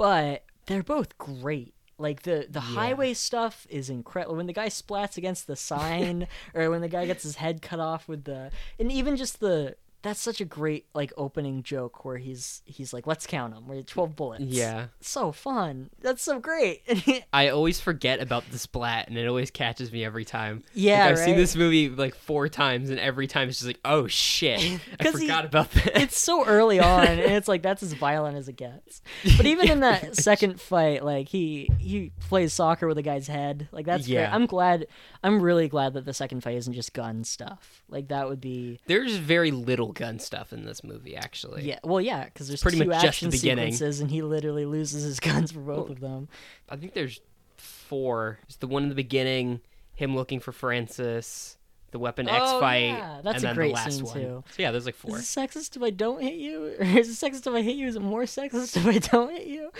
[0.01, 1.75] but they're both great.
[1.99, 4.37] Like the the highway stuff is incredible.
[4.37, 7.81] When the guy splats against the sign, or when the guy gets his head cut
[7.81, 12.17] off with the, and even just the that's such a great like opening joke where
[12.17, 13.67] he's he's like, let's count them.
[13.69, 14.43] We're twelve bullets.
[14.45, 14.87] Yeah.
[15.01, 15.91] so fun.
[16.01, 16.83] That's so great.
[17.33, 20.65] I always forget about the splat, and it always catches me every time.
[20.75, 23.81] Yeah, like, I've seen this movie like four times, and every time it's just like,
[23.85, 24.61] oh shit,
[25.01, 26.01] I 'Cause he- forgot about that.
[26.01, 29.03] it's so early on and it's like that's as violent as it gets
[29.37, 33.69] but even in that second fight like he he plays soccer with a guy's head
[33.73, 34.15] like that's great.
[34.15, 34.35] Yeah.
[34.35, 34.87] i'm glad
[35.23, 38.81] i'm really glad that the second fight isn't just gun stuff like that would be
[38.87, 41.67] There's very little gun stuff in this movie, actually.
[41.69, 43.73] yeah well yeah because there's Pretty two much just the action beginning.
[43.73, 46.29] sequences and he literally loses his guns for both Well, of them
[46.69, 47.21] I think there's
[47.57, 48.39] four.
[48.45, 49.61] It's the one in the beginning,
[49.95, 51.59] him looking for Francis,
[51.93, 53.21] the Weapon X Oh, fight, yeah.
[53.23, 54.15] That's and a then great the last scene, one.
[54.15, 54.45] too.
[54.51, 55.19] So yeah, there's like four.
[55.19, 57.77] is it sexist if i don't hit you or is it sexist if i hit
[57.77, 59.71] you is it more sexist if i don't hit you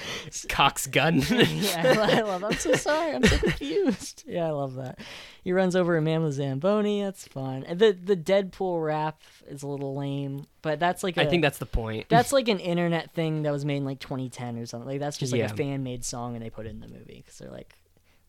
[0.49, 1.21] Cox gun.
[1.31, 1.83] yeah,
[2.15, 2.41] I love.
[2.43, 2.51] That.
[2.53, 3.15] I'm so sorry.
[3.15, 4.25] I'm so confused.
[4.27, 4.99] Yeah, I love that.
[5.43, 7.03] He runs over a man with Zamboni.
[7.03, 7.65] That's fun.
[7.65, 11.43] And the the Deadpool rap is a little lame, but that's like a, I think
[11.43, 12.07] that's the point.
[12.09, 14.89] that's like an internet thing that was made in like 2010 or something.
[14.89, 15.47] Like that's just like Yeah.
[15.47, 17.75] a fan made song and they put it in the movie because they're like,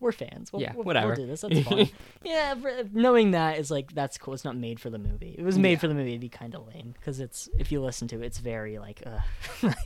[0.01, 0.51] we're fans.
[0.51, 1.07] We'll, Yeah, we'll, whatever.
[1.07, 1.41] We'll do this.
[1.41, 1.87] That's fun.
[2.23, 2.55] yeah,
[2.91, 4.33] knowing that is like that's cool.
[4.33, 5.35] It's not made for the movie.
[5.37, 5.77] It was made Yeah.
[5.77, 8.25] for the movie, it'd be kind of lame because it's if you listen to it,
[8.25, 9.19] it's very like, uh,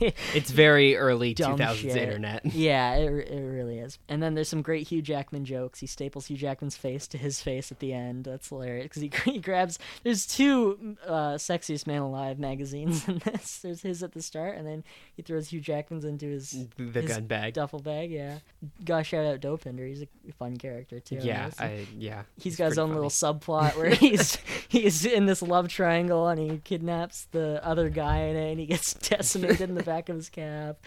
[0.34, 2.44] It's very early 2000s internet.
[2.56, 3.98] Yeah, it, it really is.
[4.08, 5.78] And then there's some great Hugh Jackman jokes.
[5.80, 8.24] He staples Hugh Jackman's face to his face at the end.
[8.24, 9.78] That's hilarious because he, he grabs.
[10.02, 13.58] There's two uh, sexiest man alive magazines in this.
[13.58, 17.10] There's his at the start, and then he throws Hugh Jackman's into his The his
[17.12, 17.54] gun bag.
[17.54, 18.10] duffel bag.
[18.10, 18.38] Yeah,
[18.84, 19.86] gotta shout out Dopinder.
[19.86, 20.05] He's a
[20.38, 21.18] fun character too.
[21.20, 21.50] Yeah.
[21.58, 22.22] I yeah.
[22.36, 22.94] He's got his own funny.
[22.96, 24.38] little subplot where he's
[24.68, 28.66] he's in this love triangle and he kidnaps the other guy in it and he
[28.66, 30.78] gets decimated in the back of his cab.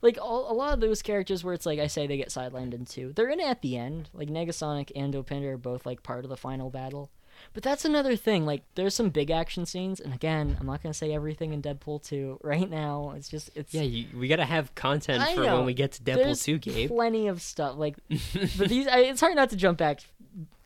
[0.00, 2.72] Like all, a lot of those characters where it's like I say they get sidelined
[2.72, 3.12] in two.
[3.12, 4.10] They're in it at the end.
[4.12, 7.10] Like Negasonic and Dopinder are both like part of the final battle.
[7.54, 8.44] But that's another thing.
[8.46, 12.02] Like there's some big action scenes, and again, I'm not gonna say everything in Deadpool
[12.04, 13.12] 2 right now.
[13.16, 15.56] It's just it's Yeah, you, we gotta have content I for know.
[15.56, 16.88] when we get to Deadpool There's 2, Gabe.
[16.90, 20.00] plenty of stuff like but these I, it's hard not to jump back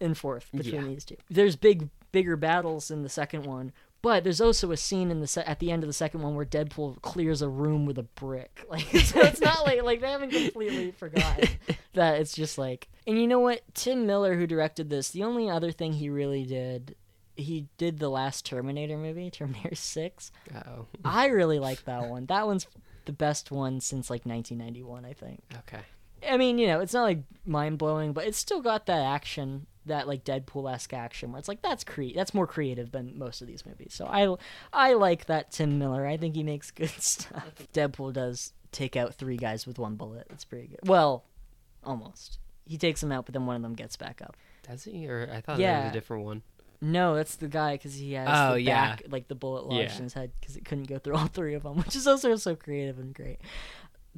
[0.01, 0.89] and forth between Yeah.
[0.89, 3.73] these two there's big bigger battles in the second one
[4.03, 6.35] but there's also a scene in the se- at the end of the second one
[6.35, 8.65] where Deadpool clears a room with a brick.
[8.69, 11.49] Like so it's not like like they haven't completely forgotten
[11.95, 12.89] that it's just like.
[13.07, 13.63] And you know what?
[13.75, 16.95] Tim Miller, who directed this, the only other thing he really did,
[17.37, 20.31] he did the last Terminator movie, Terminator Six.
[20.55, 22.27] Oh, I really like that one.
[22.27, 22.67] That one's
[23.05, 25.43] the best one since like 1991, I think.
[25.59, 25.81] okay.
[26.31, 29.67] I mean, you know, it's not like mind blowing, but it's still got that action,
[29.87, 33.41] that like Deadpool esque action, where it's like that's cre- that's more creative than most
[33.43, 33.93] of these movies.
[33.95, 34.35] So I
[34.73, 36.07] I like that Tim Miller.
[36.07, 37.53] I think he makes good stuff.
[37.73, 40.27] Deadpool does take out three guys with one bullet.
[40.31, 40.81] It's pretty good.
[40.89, 41.25] Well,
[41.85, 42.39] almost.
[42.65, 44.37] He takes them out, but then one of them gets back up.
[44.67, 45.09] Does he?
[45.09, 46.43] Or I thought that was a different one.
[46.85, 48.89] No, that's the guy because he has Oh, the yeah.
[48.97, 49.97] back, like the bullet lodged Yeah.
[49.99, 52.35] in his head because it couldn't go through all three of them, which is also
[52.37, 53.39] so creative and great.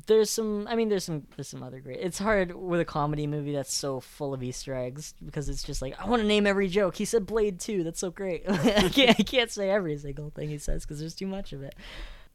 [0.06, 2.00] There's some, I mean, there's some, there's some other great.
[2.00, 5.80] It's hard with a comedy movie that's so full of Easter eggs because it's just
[5.80, 6.96] like I want to name every joke.
[6.96, 7.84] He said Blade Two.
[7.84, 8.42] That's so great.
[8.48, 11.62] I can't, I can't say every single thing he says because there's too much of
[11.62, 11.76] it.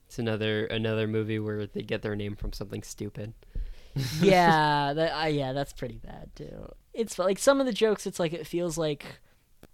[0.07, 3.33] It's another another movie where they get their name from something stupid.
[4.21, 6.73] yeah, that uh, yeah, that's pretty bad too.
[6.93, 8.07] It's like some of the jokes.
[8.07, 9.05] It's like it feels like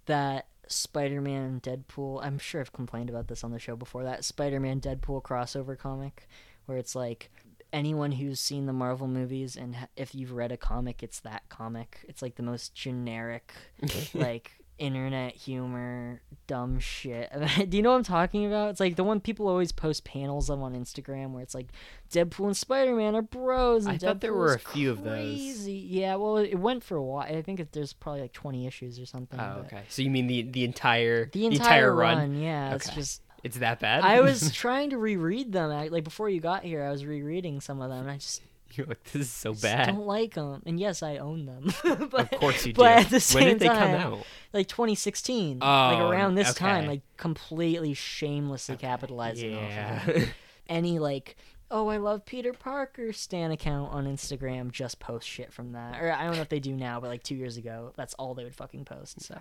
[0.06, 2.20] that Spider-Man Deadpool.
[2.22, 4.04] I'm sure I've complained about this on the show before.
[4.04, 6.28] That Spider-Man Deadpool crossover comic,
[6.66, 7.30] where it's like
[7.76, 12.04] anyone who's seen the Marvel movies and if you've read a comic, it's that comic.
[12.08, 13.52] It's like the most generic,
[14.14, 17.30] like internet humor, dumb shit.
[17.70, 18.70] Do you know what I'm talking about?
[18.70, 21.68] It's like the one people always post panels of on Instagram where it's like
[22.10, 23.86] Deadpool and Spider Man are bros.
[23.86, 25.14] And I thought there were a few of those.
[25.14, 25.72] Crazy.
[25.72, 27.26] Yeah, well, it went for a while.
[27.26, 29.38] I think there's probably like 20 issues or something.
[29.38, 29.82] Oh, okay.
[29.88, 32.34] So you mean the the entire The entire, run, run?
[32.40, 32.74] yeah.
[32.74, 34.04] It's just It's that bad?
[34.04, 35.70] I was trying to reread them.
[35.70, 38.00] I, like before you got here, I was rereading some of them.
[38.02, 39.86] And I just, You're like, this is so bad.
[39.86, 40.62] don't like them.
[40.66, 41.72] And yes, I own them.
[42.10, 42.78] but, Of course you do.
[42.78, 44.26] But at the same when did they time, come out?
[44.52, 45.66] like 2016, like
[45.98, 49.62] Oh, around this time, like completely shamelessly capitalizing off
[50.08, 50.24] of Yeah.
[50.68, 51.36] Any like,
[51.70, 56.00] oh, I love Peter Parker stan account on Instagram just post shit from that.
[56.00, 58.34] Or I don't know if they do now, but like two years ago, that's all
[58.34, 59.20] they would fucking post.
[59.22, 59.38] So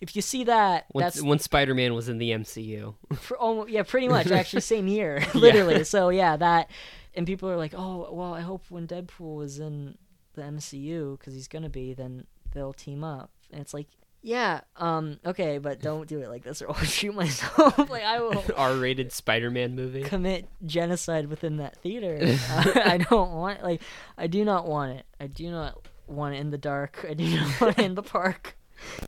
[0.00, 2.94] if you see that, when, that's when Spider-Man was in the MCU.
[3.14, 5.84] for almost, oh, yeah, pretty much actually same year, literally.
[5.84, 6.70] So yeah, that,
[7.14, 9.98] and people are like, oh, well, I hope when Deadpool is in
[10.34, 13.88] the MCU because he's gonna be, then they'll team up, and it's like,
[14.26, 17.78] yeah, um, okay, but don't do it like this, or I'll shoot myself.
[17.90, 20.02] like I will R-rated Spider-Man movie.
[20.02, 22.18] commit genocide within that theater.
[22.22, 23.82] Uh, I don't want, like,
[24.16, 25.04] I do not want it.
[25.20, 27.04] I do not want it in the dark.
[27.06, 28.56] I do not want it in the park.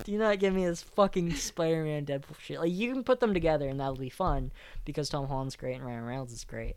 [0.04, 2.60] Do not give me this fucking Spider-Man Deadpool shit.
[2.60, 4.52] Like you can put them together and that'll be fun
[4.84, 6.76] because Tom Holland's great and Ryan Reynolds is great,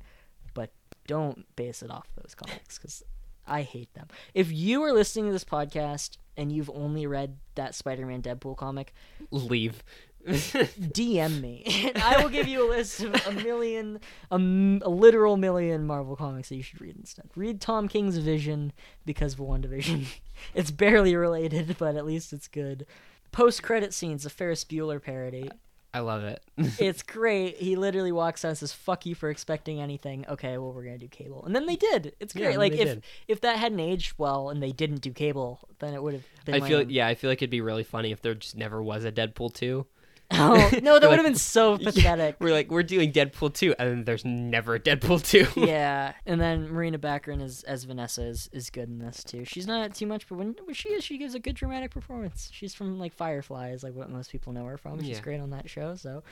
[0.54, 0.72] but
[1.08, 3.04] don't base it off those comics because
[3.50, 4.08] I hate them.
[4.34, 8.94] If you are listening to this podcast and you've only read that Spider-Man Deadpool comic,
[9.32, 9.84] Leave.
[10.28, 14.90] DM me, and I will give you a list of a million, a, m- a
[14.90, 17.30] literal million Marvel comics that you should read instead.
[17.36, 18.74] Read Tom King's Vision
[19.06, 20.08] because of WandaVision.
[20.54, 22.86] it's barely related, but at least it's good.
[23.32, 25.50] Post credit scenes, a Ferris Bueller parody.
[25.94, 26.42] I love it.
[26.80, 27.58] It's great.
[27.58, 30.98] He literally walks out and says, "Fuck you for expecting anything." Okay, well we're gonna
[30.98, 32.14] do cable, and then they did.
[32.20, 32.48] It's great.
[32.50, 33.04] and like if did.
[33.28, 36.56] if that hadn't aged well and they didn't do cable, then it would have been.
[36.62, 39.04] I feel yeah, I feel like it'd be really funny if there just never was
[39.04, 39.86] a Deadpool 2.
[40.32, 42.36] Oh no, that would have been so pathetic.
[42.40, 45.62] We're like we're doing Deadpool 2 and then there's never a Deadpool 2.
[45.66, 49.44] yeah, and then Morena Baccarin as as Vanessa is, is good in this too.
[49.46, 52.50] She's not too much, but when, when she is, she gives a good dramatic performance.
[52.54, 55.00] She's from like Firefly, is like what most people know her from.
[55.00, 55.22] She's Yeah.
[55.22, 56.24] great on that show, so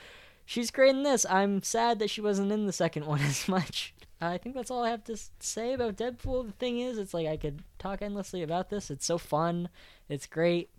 [0.46, 1.26] she's great in this.
[1.28, 3.94] I'm sad that she wasn't in the second one as much.
[4.20, 6.46] I think that's all I have to say about Deadpool.
[6.46, 8.90] The thing is, it's like I could talk endlessly about this.
[8.90, 9.68] It's so fun,
[10.08, 10.70] it's great.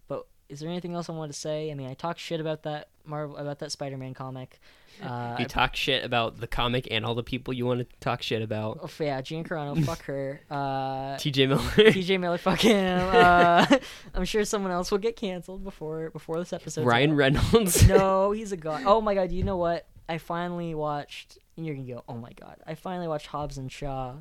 [0.50, 1.72] Is there anything else I want to say?
[1.72, 4.60] I mean, I talked shit about that Marvel about that Spider-Man comic.
[5.02, 8.22] Uh, you talk shit about the comic and all the people you want to talk
[8.22, 8.80] shit about.
[8.84, 10.42] Oh, yeah, Gina Carano, fuck her.
[10.52, 11.62] Uh, TJ Miller.
[11.62, 13.00] TJ Miller, fuck him.
[13.16, 13.78] Uh,
[14.14, 16.86] I'm sure someone else will get canceled before before this episode.
[16.86, 17.88] Ryan Reynolds.
[17.88, 18.84] No, he's a god.
[18.86, 19.88] Oh my god, you know what?
[20.10, 21.38] I finally watched.
[21.56, 22.04] And you're gonna go.
[22.10, 24.16] Oh my god, I finally watched Hobbs and Shaw.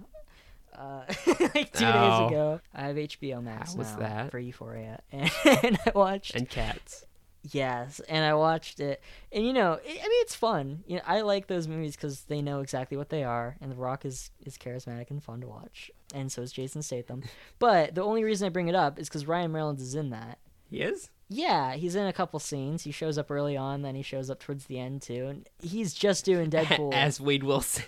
[0.78, 1.02] Uh,
[1.54, 2.60] like two days ago.
[2.72, 4.30] I have HBO Max How was now that?
[4.30, 5.30] for Euphoria, and,
[5.64, 6.34] and I watched.
[6.36, 7.04] and cats.
[7.50, 9.00] Yes, and I watched it,
[9.32, 10.84] and you know, it, I mean, it's fun.
[10.86, 13.76] You know, I like those movies because they know exactly what they are, and The
[13.76, 17.22] Rock is is charismatic and fun to watch, and so is Jason Statham.
[17.58, 20.38] but the only reason I bring it up is because Ryan Reynolds is in that.
[20.70, 21.10] He is?
[21.28, 22.84] Yeah, he's in a couple scenes.
[22.84, 25.94] He shows up early on, then he shows up towards the end too, and he's
[25.94, 26.92] just doing Deadpool.
[26.92, 27.84] As Wade Wilson.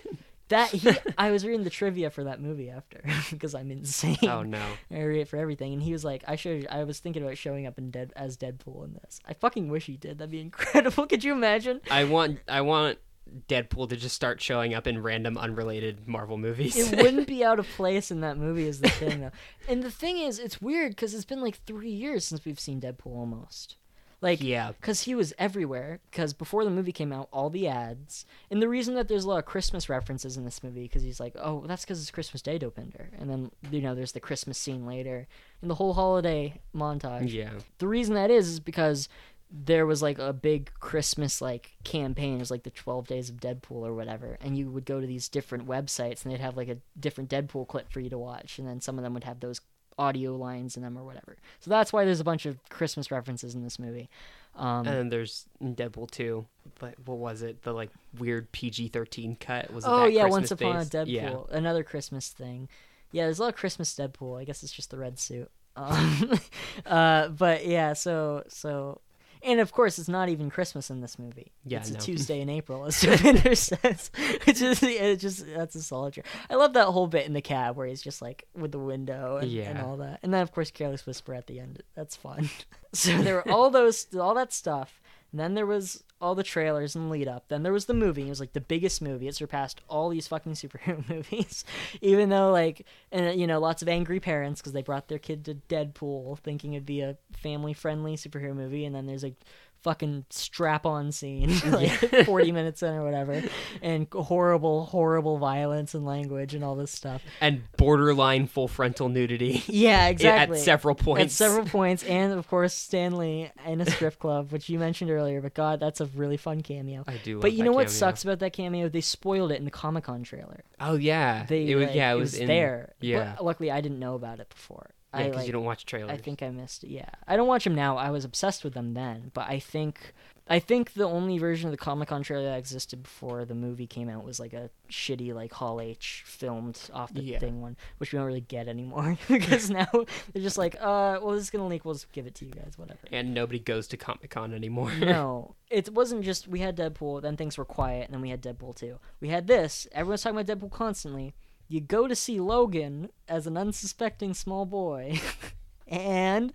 [0.51, 4.17] That he, I was reading the trivia for that movie after because I'm insane.
[4.23, 4.63] oh no.
[4.91, 7.37] I read it for everything, and he was like, "I should." I was thinking about
[7.37, 9.19] showing up in Dead as Deadpool in this.
[9.25, 10.19] I fucking wish he did.
[10.19, 11.07] That'd be incredible.
[11.07, 11.81] Could you imagine?
[11.89, 12.99] I want I want
[13.47, 16.75] Deadpool to just start showing up in random unrelated Marvel movies.
[16.75, 19.31] It wouldn't be out of place in that movie, is the thing though.
[19.67, 22.81] And the thing is, it's weird because it's been like three years since we've seen
[22.81, 23.77] Deadpool almost.
[24.21, 24.71] Like, Yeah.
[24.73, 25.99] because he was everywhere.
[26.09, 29.27] Because before the movie came out, all the ads, and the reason that there's a
[29.27, 32.41] lot of Christmas references in this movie, because he's like, oh, that's because it's Christmas
[32.41, 35.27] Day Dopinder, and then you know there's the Christmas scene later,
[35.61, 37.33] and the whole holiday montage.
[37.33, 37.53] Yeah.
[37.79, 39.09] The reason that is is because
[39.53, 42.35] there was like a big Christmas like campaign.
[42.35, 44.37] It was like the 12 Days of Deadpool or whatever.
[44.39, 47.67] And you would go to these different websites and they'd have like a different Deadpool
[47.67, 48.59] clip for you to watch.
[48.59, 49.59] And then some of them would have those
[49.97, 51.37] audio lines in them or whatever.
[51.59, 54.09] So that's why there's a bunch of Christmas references in this movie.
[54.55, 56.45] Um, And then there's Deadpool 2.
[56.79, 57.61] But what was it?
[57.63, 59.71] The like weird PG 13 cut?
[59.73, 60.85] Was it oh yeah, Once Christmas Upon a?
[60.85, 61.57] Deadpool, Yeah.
[61.57, 62.67] another Christmas thing.
[63.11, 64.39] Yeah, there's a lot of Christmas Deadpool.
[64.39, 65.49] I guess it's just the red suit.
[65.75, 66.33] Um,
[66.85, 68.99] uh, but yeah, so so,
[69.43, 71.51] and of course, it's not even Christmas in this movie.
[71.65, 71.95] Yeah, it's a.
[71.97, 74.11] Tuesday in April, as says.
[74.45, 76.13] Which is it just that's a solid.
[76.13, 78.79] tr- I love that whole bit in the cab where he's just like with the
[78.79, 81.83] window and, and all that, and then of course Careless Whisper at the end.
[81.95, 82.49] That's fun.
[82.93, 85.00] so there were all those all that stuff.
[85.31, 87.45] And then there was all the trailers and lead up.
[87.47, 88.23] Then there was the movie.
[88.23, 89.27] It was like the biggest movie.
[89.27, 91.63] It surpassed all these fucking superhero movies.
[92.01, 95.45] Even though like and you know lots of angry parents because they brought their kid
[95.45, 99.35] to Deadpool thinking it'd be a family friendly superhero movie, and then there's like
[99.81, 101.89] fucking strap on scene like
[102.25, 103.41] 40 minutes in or whatever
[103.81, 109.63] and horrible horrible violence and language and all this stuff And borderline full frontal nudity.
[109.67, 111.23] yeah exactly At several points.
[111.23, 115.09] at several points, and of course Stan Lee in a strip club, which you mentioned
[115.11, 115.41] earlier.
[115.41, 117.03] But God, that's a really fun cameo.
[117.07, 117.39] I do.
[117.39, 117.97] But you know what cameo.
[117.99, 118.89] sucks about that cameo?
[118.89, 120.63] They spoiled it in the Comic Con trailer.
[120.79, 121.45] Oh yeah.
[121.45, 122.93] They it was like, yeah, it it was, was in, there.
[122.99, 123.33] Yeah.
[123.37, 124.91] But luckily, I didn't know about it before.
[125.13, 126.11] Yeah, because like, you don't watch trailers.
[126.11, 126.89] I think I missed it.
[126.89, 127.97] Yeah, I don't watch them now.
[127.97, 130.13] I was obsessed with them then, but I think
[130.47, 133.87] I think the only version of the Comic Con trailer that existed before the movie
[133.87, 137.39] came out was like a shitty like Hall H filmed off the Yeah.
[137.39, 141.31] thing one, which we don't really get anymore because now they're just like, uh, well,
[141.31, 141.83] this is gonna leak.
[141.85, 142.99] We'll just give it to you guys, whatever.
[143.11, 144.91] and nobody goes to Comic Con anymore.
[144.95, 148.41] no, it wasn't just we had Deadpool, then things were quiet, and then we had
[148.41, 148.97] Deadpool 2.
[149.19, 149.87] We had this.
[149.91, 151.33] Everyone's talking about Deadpool constantly.
[151.71, 155.21] You go to see Logan as an unsuspecting small boy,
[155.87, 156.51] and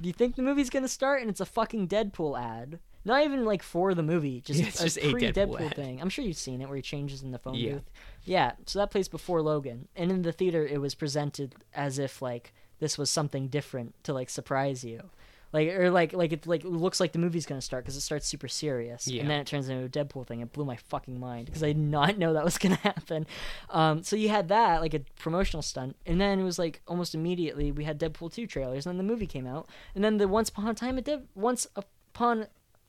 [0.00, 2.80] you think the movie's gonna start, and it's a fucking Deadpool ad.
[3.04, 6.00] Not even like for the movie, just, Yeah, it's a just a Deadpool pre-Deadpool thing.
[6.00, 7.74] I'm sure you've seen it where he changes in the phone Yeah.
[7.74, 7.90] booth.
[8.24, 12.20] Yeah, so that plays before Logan, and in the theater it was presented as if
[12.20, 15.08] like this was something different to like surprise you,
[15.52, 18.26] like or like like it like looks like the movie's gonna start because it starts
[18.26, 19.22] super serious, Yeah.
[19.22, 20.40] and then it turns into a Deadpool thing.
[20.40, 23.26] It blew my fucking mind because I did not know that was gonna happen.
[23.70, 27.14] Um, so you had that like a promotional stunt, and then it was like almost
[27.14, 30.28] immediately we had Deadpool two trailers, and then the movie came out, and then the
[30.28, 32.46] Once Upon a Time a Dead Once Upon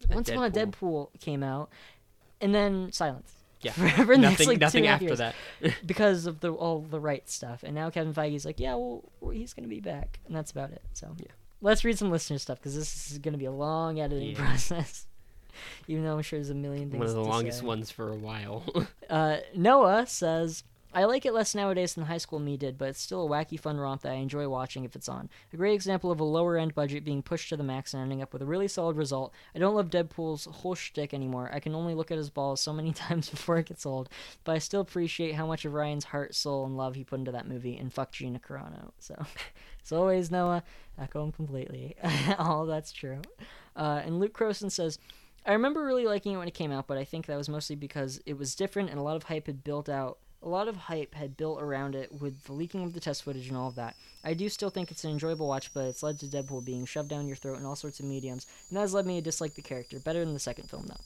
[0.10, 1.12] Once Upon a Deadpool.
[1.14, 1.70] Deadpool came out,
[2.42, 3.34] and then silence.
[3.62, 3.72] Yeah.
[3.74, 5.36] Forever nothing like, nothing a after years that.
[5.86, 7.62] because of the all the right stuff.
[7.64, 9.04] And now Kevin Feige's like, yeah, well,
[9.34, 10.82] he's gonna be back, and that's about it.
[10.94, 11.26] So Yeah.
[11.62, 14.38] Let's read some listener stuff because this is gonna be a long editing Yeah.
[14.38, 15.06] process.
[15.88, 17.00] Even though I'm sure there's a million things.
[17.00, 17.66] One of the to longest say.
[17.66, 18.64] ones for a while.
[19.10, 23.02] Uh, Noah says, I like it less nowadays than High School Me did, but it's
[23.02, 25.30] still a wacky, fun romp that I enjoy watching if it's on.
[25.54, 28.24] A great example of a lower end budget being pushed to the max and ending
[28.24, 29.32] up with a really solid result.
[29.54, 31.52] I don't love Deadpool's whole shtick anymore.
[31.54, 34.10] I can only look at his balls so many times before it gets old,
[34.44, 37.32] but I still appreciate how much of Ryan's heart, soul, and love he put into
[37.34, 38.92] that movie, and fuck Gina Carano.
[38.98, 39.16] So,
[39.84, 40.64] as always, Noah,
[40.98, 41.98] echo him completely.
[42.40, 43.22] All that's true.
[43.76, 44.98] Uh, and Luke Croson says,
[45.46, 47.76] I remember really liking it when it came out, but I think that was mostly
[47.76, 50.18] because it was different and a lot of hype had built out.
[50.42, 53.50] A lot of hype had built around it with the leaking of the test footage
[53.50, 53.96] and all of that.
[54.24, 57.10] I do still think it's an enjoyable watch, but it's led to Deadpool being shoved
[57.10, 59.56] down your throat in all sorts of mediums, and that has led me to dislike
[59.56, 61.02] the character better than the second film, though.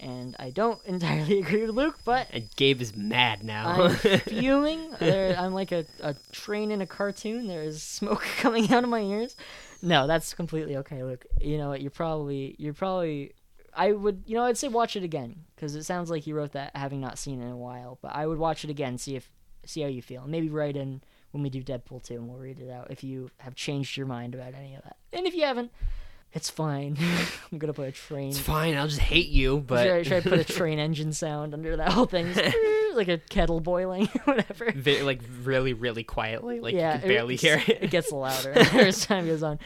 [0.00, 3.68] And I don't entirely agree with Luke, but and Gabe is mad now.
[3.68, 4.90] I'm fuming.
[4.98, 7.46] There, I'm like a, a train in a cartoon.
[7.46, 9.36] There is smoke coming out of my ears.
[9.82, 11.26] No, that's completely okay, Luke.
[11.40, 11.80] You know what?
[11.82, 13.32] You're probably you're probably.
[13.74, 16.52] I would, you know, I'd say watch it again because it sounds like you wrote
[16.52, 17.98] that having not seen it in a while.
[18.02, 19.30] But I would watch it again, see if
[19.66, 20.24] see how you feel.
[20.26, 21.02] Maybe write in
[21.32, 24.06] when we do Deadpool 2 and we'll read it out if you have changed your
[24.06, 24.96] mind about any of that.
[25.12, 25.70] And if you haven't,
[26.32, 26.96] it's fine.
[27.52, 28.30] I'm gonna put a train.
[28.30, 28.76] it's fine.
[28.76, 31.76] I'll just hate you, but should, I, should I put a train engine sound under
[31.76, 32.32] that whole thing?
[32.94, 34.70] like a kettle boiling, or whatever.
[34.72, 37.82] Ve- like really, really quietly, like yeah, you can barely it's- hear it.
[37.84, 39.58] It gets louder as time goes on.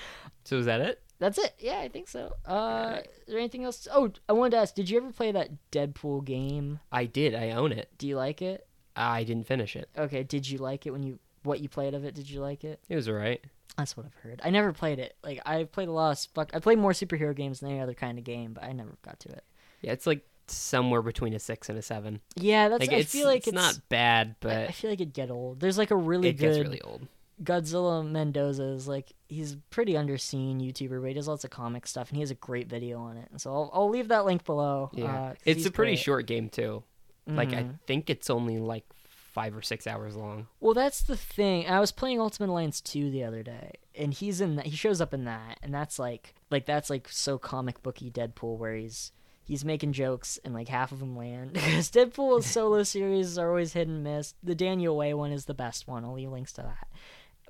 [0.45, 1.01] So is that it?
[1.19, 1.55] That's it.
[1.59, 2.35] Yeah, I think so.
[2.45, 3.87] Uh, is there anything else?
[3.93, 6.81] Oh, I wanted to ask: Did you ever play that Deadpool game?
[6.91, 7.35] I did.
[7.35, 7.91] I own it.
[7.99, 8.67] Do you like it?
[8.97, 9.89] I didn't finish it.
[9.97, 10.23] Okay.
[10.23, 12.15] Did you like it when you what you played of it?
[12.15, 12.81] Did you like it?
[12.89, 13.45] It was alright.
[13.77, 14.41] That's what I've heard.
[14.45, 15.17] I never played it.
[15.23, 16.51] Like I've played a lot of fuck.
[16.55, 19.21] I played more superhero games than any other kind of game, but I never got
[19.21, 19.45] to it.
[19.83, 22.21] Yeah, it's like somewhere between a six and a seven.
[22.37, 22.87] Yeah, that's.
[22.87, 25.61] Like I feel like it's, not bad, I, but I feel like it'd get old.
[25.61, 26.55] There's like a really it good.
[26.55, 27.07] gets really old.
[27.43, 32.09] Godzilla Mendoza is like he's pretty underseen YouTuber, but he does lots of comic stuff,
[32.11, 33.29] and he has a great video on it.
[33.39, 34.91] So I'll, I'll leave that link below.
[34.93, 35.99] Yeah, uh, it's a pretty great.
[36.01, 36.83] short game too.
[37.27, 37.79] Like I Mhm.
[37.87, 40.47] think it's only like five or six hours long.
[40.61, 41.67] Well, that's the thing.
[41.67, 44.67] I was playing Ultimate Alliance 2 the other day, and he's in that.
[44.67, 48.59] He shows up in that, and that's like like that's like so comic booky Deadpool,
[48.59, 49.11] where he's
[49.43, 51.53] he's making jokes and like half of them land.
[51.55, 54.35] Because Deadpool's solo series are always hit and miss.
[54.43, 56.05] The Daniel Way one is the best one.
[56.05, 56.89] I'll leave links to that.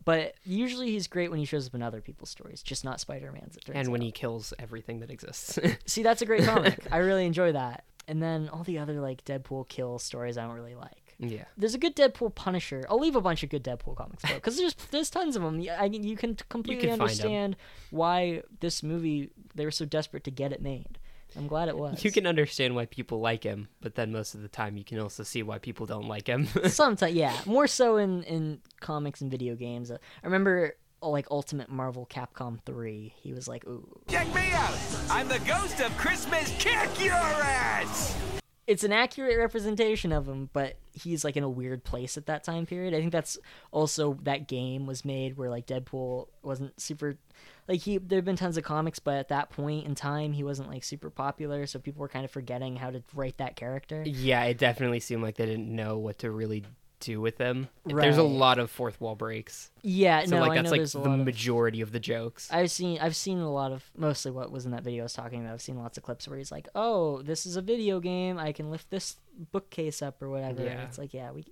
[0.05, 3.33] But usually he's great when he shows up in other people's stories, just not Spider
[3.33, 3.59] Man's.
[3.73, 5.59] and when he kills everything that exists.
[5.87, 6.87] see, that's a great comic.
[6.93, 7.85] I really enjoy that.
[8.07, 11.45] And then all the other like Deadpool kill stories, I don't really like yeah.
[11.57, 12.85] there's a good Deadpool Punisher.
[12.89, 15.65] I'll leave a bunch of good Deadpool comics though, because there's there's tons of them.
[15.79, 17.57] I, you can completely can understand
[17.91, 20.99] why this movie they were so desperate to get it made.
[21.37, 22.05] I'm glad it was.
[22.05, 24.99] You can understand why people like him, but then most of the time you can
[24.99, 26.47] also see why people don't like him.
[26.69, 29.91] sometimes, yeah, more so in in comics and video games.
[29.91, 33.13] I remember uh, like Ultimate Marvel Capcom 3.
[33.17, 33.87] He was like, ooh.
[34.09, 34.75] Check me out!
[35.11, 38.15] I'm the ghost of Christmas Kick Your Ass!
[38.67, 42.45] It's an accurate representation of him, but he's like in a weird place at that
[42.45, 42.95] time period.
[42.95, 43.39] I think that's
[43.73, 47.17] also that game was made where like Deadpool wasn't super
[47.69, 50.43] like he there have been tons of comics, but at that point in time he
[50.43, 54.03] wasn't like super popular, so people were kind of forgetting how to write that character.
[54.07, 56.65] yeah, it definitely seemed like they didn't know what to really
[57.05, 57.69] do with him.
[57.85, 59.71] There's a lot of fourth wall breaks.
[59.83, 62.49] Yeah, So no, like that's like the lot of majority of the jokes.
[62.53, 65.13] I've seen I've seen a lot of mostly what was in that video I was
[65.13, 65.55] talking about.
[65.55, 68.39] I've seen lots of clips where he's like, "Oh, this is a video game.
[68.39, 69.17] I can lift this
[69.53, 71.45] bookcase up or whatever." And it's like, "Yeah, we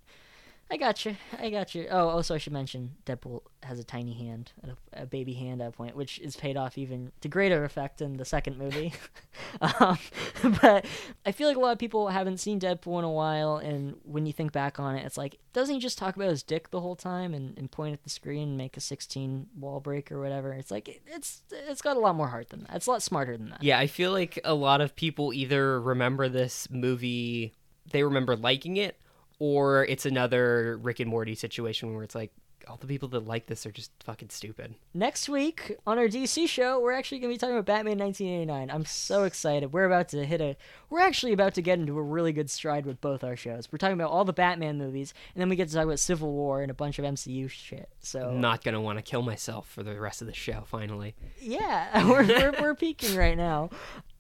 [0.70, 1.16] I got you.
[1.38, 4.52] I got you." Oh, also I should mention Deadpool has a tiny hand,
[4.94, 8.16] a, baby hand at a point, which is paid off even to greater effect in
[8.16, 8.92] the second movie.
[9.60, 9.98] um,
[10.62, 10.86] but
[11.26, 14.24] I feel like a lot of people haven't seen Deadpool in a while, and when
[14.24, 16.80] you think back on it, it's like, doesn't he just talk about his dick the
[16.80, 20.20] whole time and, and point at the screen and make a 16 wall break or
[20.20, 20.52] whatever?
[20.54, 22.76] It's like it- it's it's got a lot more heart than that.
[22.76, 23.62] It's a lot smarter than that.
[23.62, 27.52] Yeah, I feel like a lot of people either remember this movie,
[27.90, 28.98] they remember liking it,
[29.38, 32.32] or it's another Rick and Morty situation where it's like
[32.68, 34.74] all the people that like this are just fucking stupid.
[34.94, 38.70] Next week on our DC show, we're actually going to be talking about Batman 1989.
[38.70, 39.72] I'm so excited.
[39.72, 40.56] We're about to hit a.
[40.90, 43.68] We're actually about to get into a really good stride with both our shows.
[43.70, 46.32] We're talking about all the Batman movies, and then we get to talk about Civil
[46.32, 47.88] War and a bunch of MCU shit.
[48.00, 50.64] So I'm not gonna want to kill myself for the rest of the show.
[50.66, 53.70] Finally, yeah, we're, we're, we're peaking right now.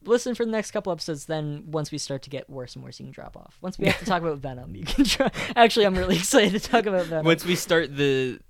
[0.04, 1.26] Listen for the next couple episodes.
[1.26, 3.58] Then once we start to get worse and worse, you can drop off.
[3.60, 5.04] Once we have to talk about Venom, you can.
[5.04, 5.30] Try...
[5.56, 7.24] Actually, I'm really excited to talk about Venom.
[7.24, 8.40] once we start the,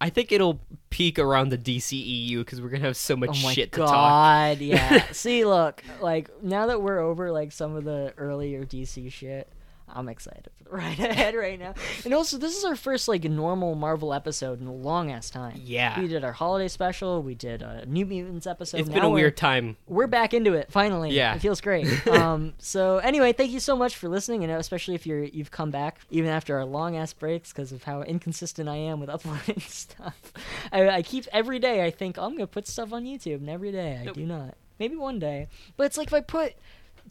[0.00, 3.72] I think it'll peak around the DCEU because we're gonna have so much Oh shit
[3.72, 3.88] to talk.
[3.88, 5.06] god, yeah.
[5.12, 9.48] See, look, like now that we're over like some of the earlier DC shit,
[9.94, 11.74] I'm excited for the ride ahead right now.
[12.04, 15.60] And also, this is our first like normal Marvel episode in a long ass time.
[15.62, 16.00] Yeah.
[16.00, 17.22] we did our holiday special.
[17.22, 18.80] We did a New Mutants episode.
[18.80, 19.76] It's now been a weird time.
[19.86, 21.10] We're back into it finally.
[21.10, 21.34] Yeah.
[21.34, 22.06] it feels great.
[22.08, 25.70] um, so anyway, thank you so much for listening, and especially if you're you've come
[25.70, 29.60] back even after our long ass breaks because of how inconsistent I am with uploading
[29.60, 30.32] stuff.
[30.72, 33.72] I, I keep every day I think I'm gonna put stuff on YouTube, and every
[33.72, 34.54] day I do not.
[34.78, 36.54] Maybe one day, but it's like if I put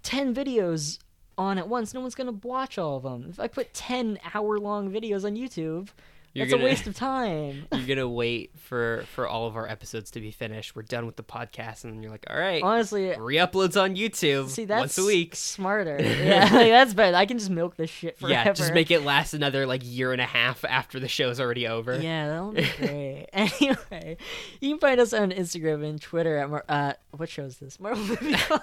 [0.02, 1.00] ten videos
[1.38, 3.28] on at once, no one's gonna watch all of them.
[3.30, 5.90] If I put ten hour long videos on YouTube,
[6.34, 7.66] You're that's gonna- a waste of time.
[7.72, 10.76] You're gonna wait for for all of our episodes to be finished.
[10.76, 14.66] We're done with the podcast, and you're like, all right, Honestly, re-uploads on YouTube see
[14.66, 15.36] that's once a week.
[15.36, 15.98] smarter.
[16.02, 17.16] Yeah, like, that's better.
[17.18, 18.34] I can just milk this shit forever.
[18.34, 21.68] Yeah, just make it last another like year and a half after the show's already
[21.68, 22.00] over.
[22.00, 23.28] Yeah, that'll be great.
[23.34, 24.18] anyway,
[24.60, 27.80] you can find us on Instagram and Twitter at Mar- uh, what show is this?
[27.80, 28.34] Marvel Movie.
[28.36, 28.62] Pod.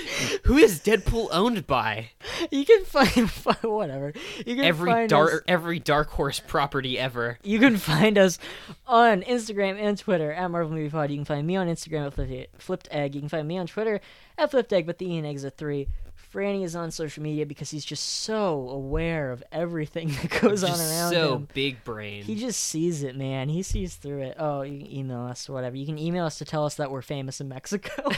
[0.44, 2.10] Who is Deadpool owned by?
[2.50, 4.12] you can find, find whatever.
[4.38, 7.38] You can Every find dark us, every dark horse property ever.
[7.42, 8.38] You can find us
[8.86, 11.10] on Instagram and Twitter at Marvel Movie Pod.
[11.10, 13.14] You can find me on Instagram at Flipped, Egg.
[13.14, 14.00] You can find me on Twitter
[14.38, 15.88] at Flipped Egg, but the Ian Egg's a three.
[16.32, 20.70] Franny is on social media because he's just so aware of everything that goes on
[20.70, 21.42] around so him.
[21.42, 22.22] So big brain.
[22.22, 23.48] He just sees it, man.
[23.48, 24.36] He sees through it.
[24.38, 25.76] Oh, you can email us or whatever.
[25.76, 27.92] You can email us to tell us that we're famous in Mexico.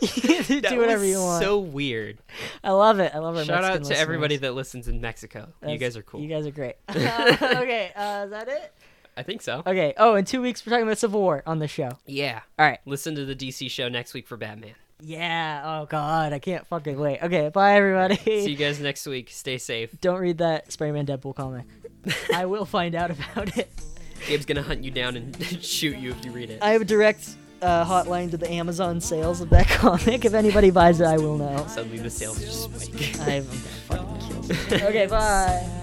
[0.00, 0.08] you
[0.44, 1.42] can do whatever you want.
[1.42, 2.18] So weird.
[2.62, 3.12] I love it.
[3.14, 3.46] I love it.
[3.46, 5.48] Shout Mexican out to everybody that listens in Mexico.
[5.66, 6.20] you guys are cool.
[6.20, 6.76] You guys are great.
[6.90, 8.72] okay, uh, is that it?
[9.16, 9.62] I think so.
[9.66, 9.92] Okay.
[9.98, 11.90] Oh, in two weeks we're talking about Civil War on the show.
[12.06, 12.40] Yeah.
[12.58, 12.78] All right.
[12.86, 14.74] Listen to the DC show next week for Batman.
[15.04, 15.62] Yeah.
[15.64, 17.22] Oh God, I can't fucking wait.
[17.22, 17.48] Okay.
[17.48, 18.16] Bye, everybody.
[18.16, 19.30] See you guys next week.
[19.30, 19.90] Stay safe.
[20.00, 21.64] Don't read that Spider-Man Deadpool comic.
[22.34, 23.70] I will find out about it.
[24.26, 26.62] Gabe's gonna hunt you down and shoot you if you read it.
[26.62, 27.28] I have a direct
[27.60, 30.24] uh, hotline to the Amazon sales of that comic.
[30.24, 31.66] If anybody buys it, I will know.
[31.68, 33.28] Suddenly the sales just spike.
[33.28, 34.82] I'm fucking killed.
[34.82, 35.06] Okay.
[35.06, 35.81] Bye.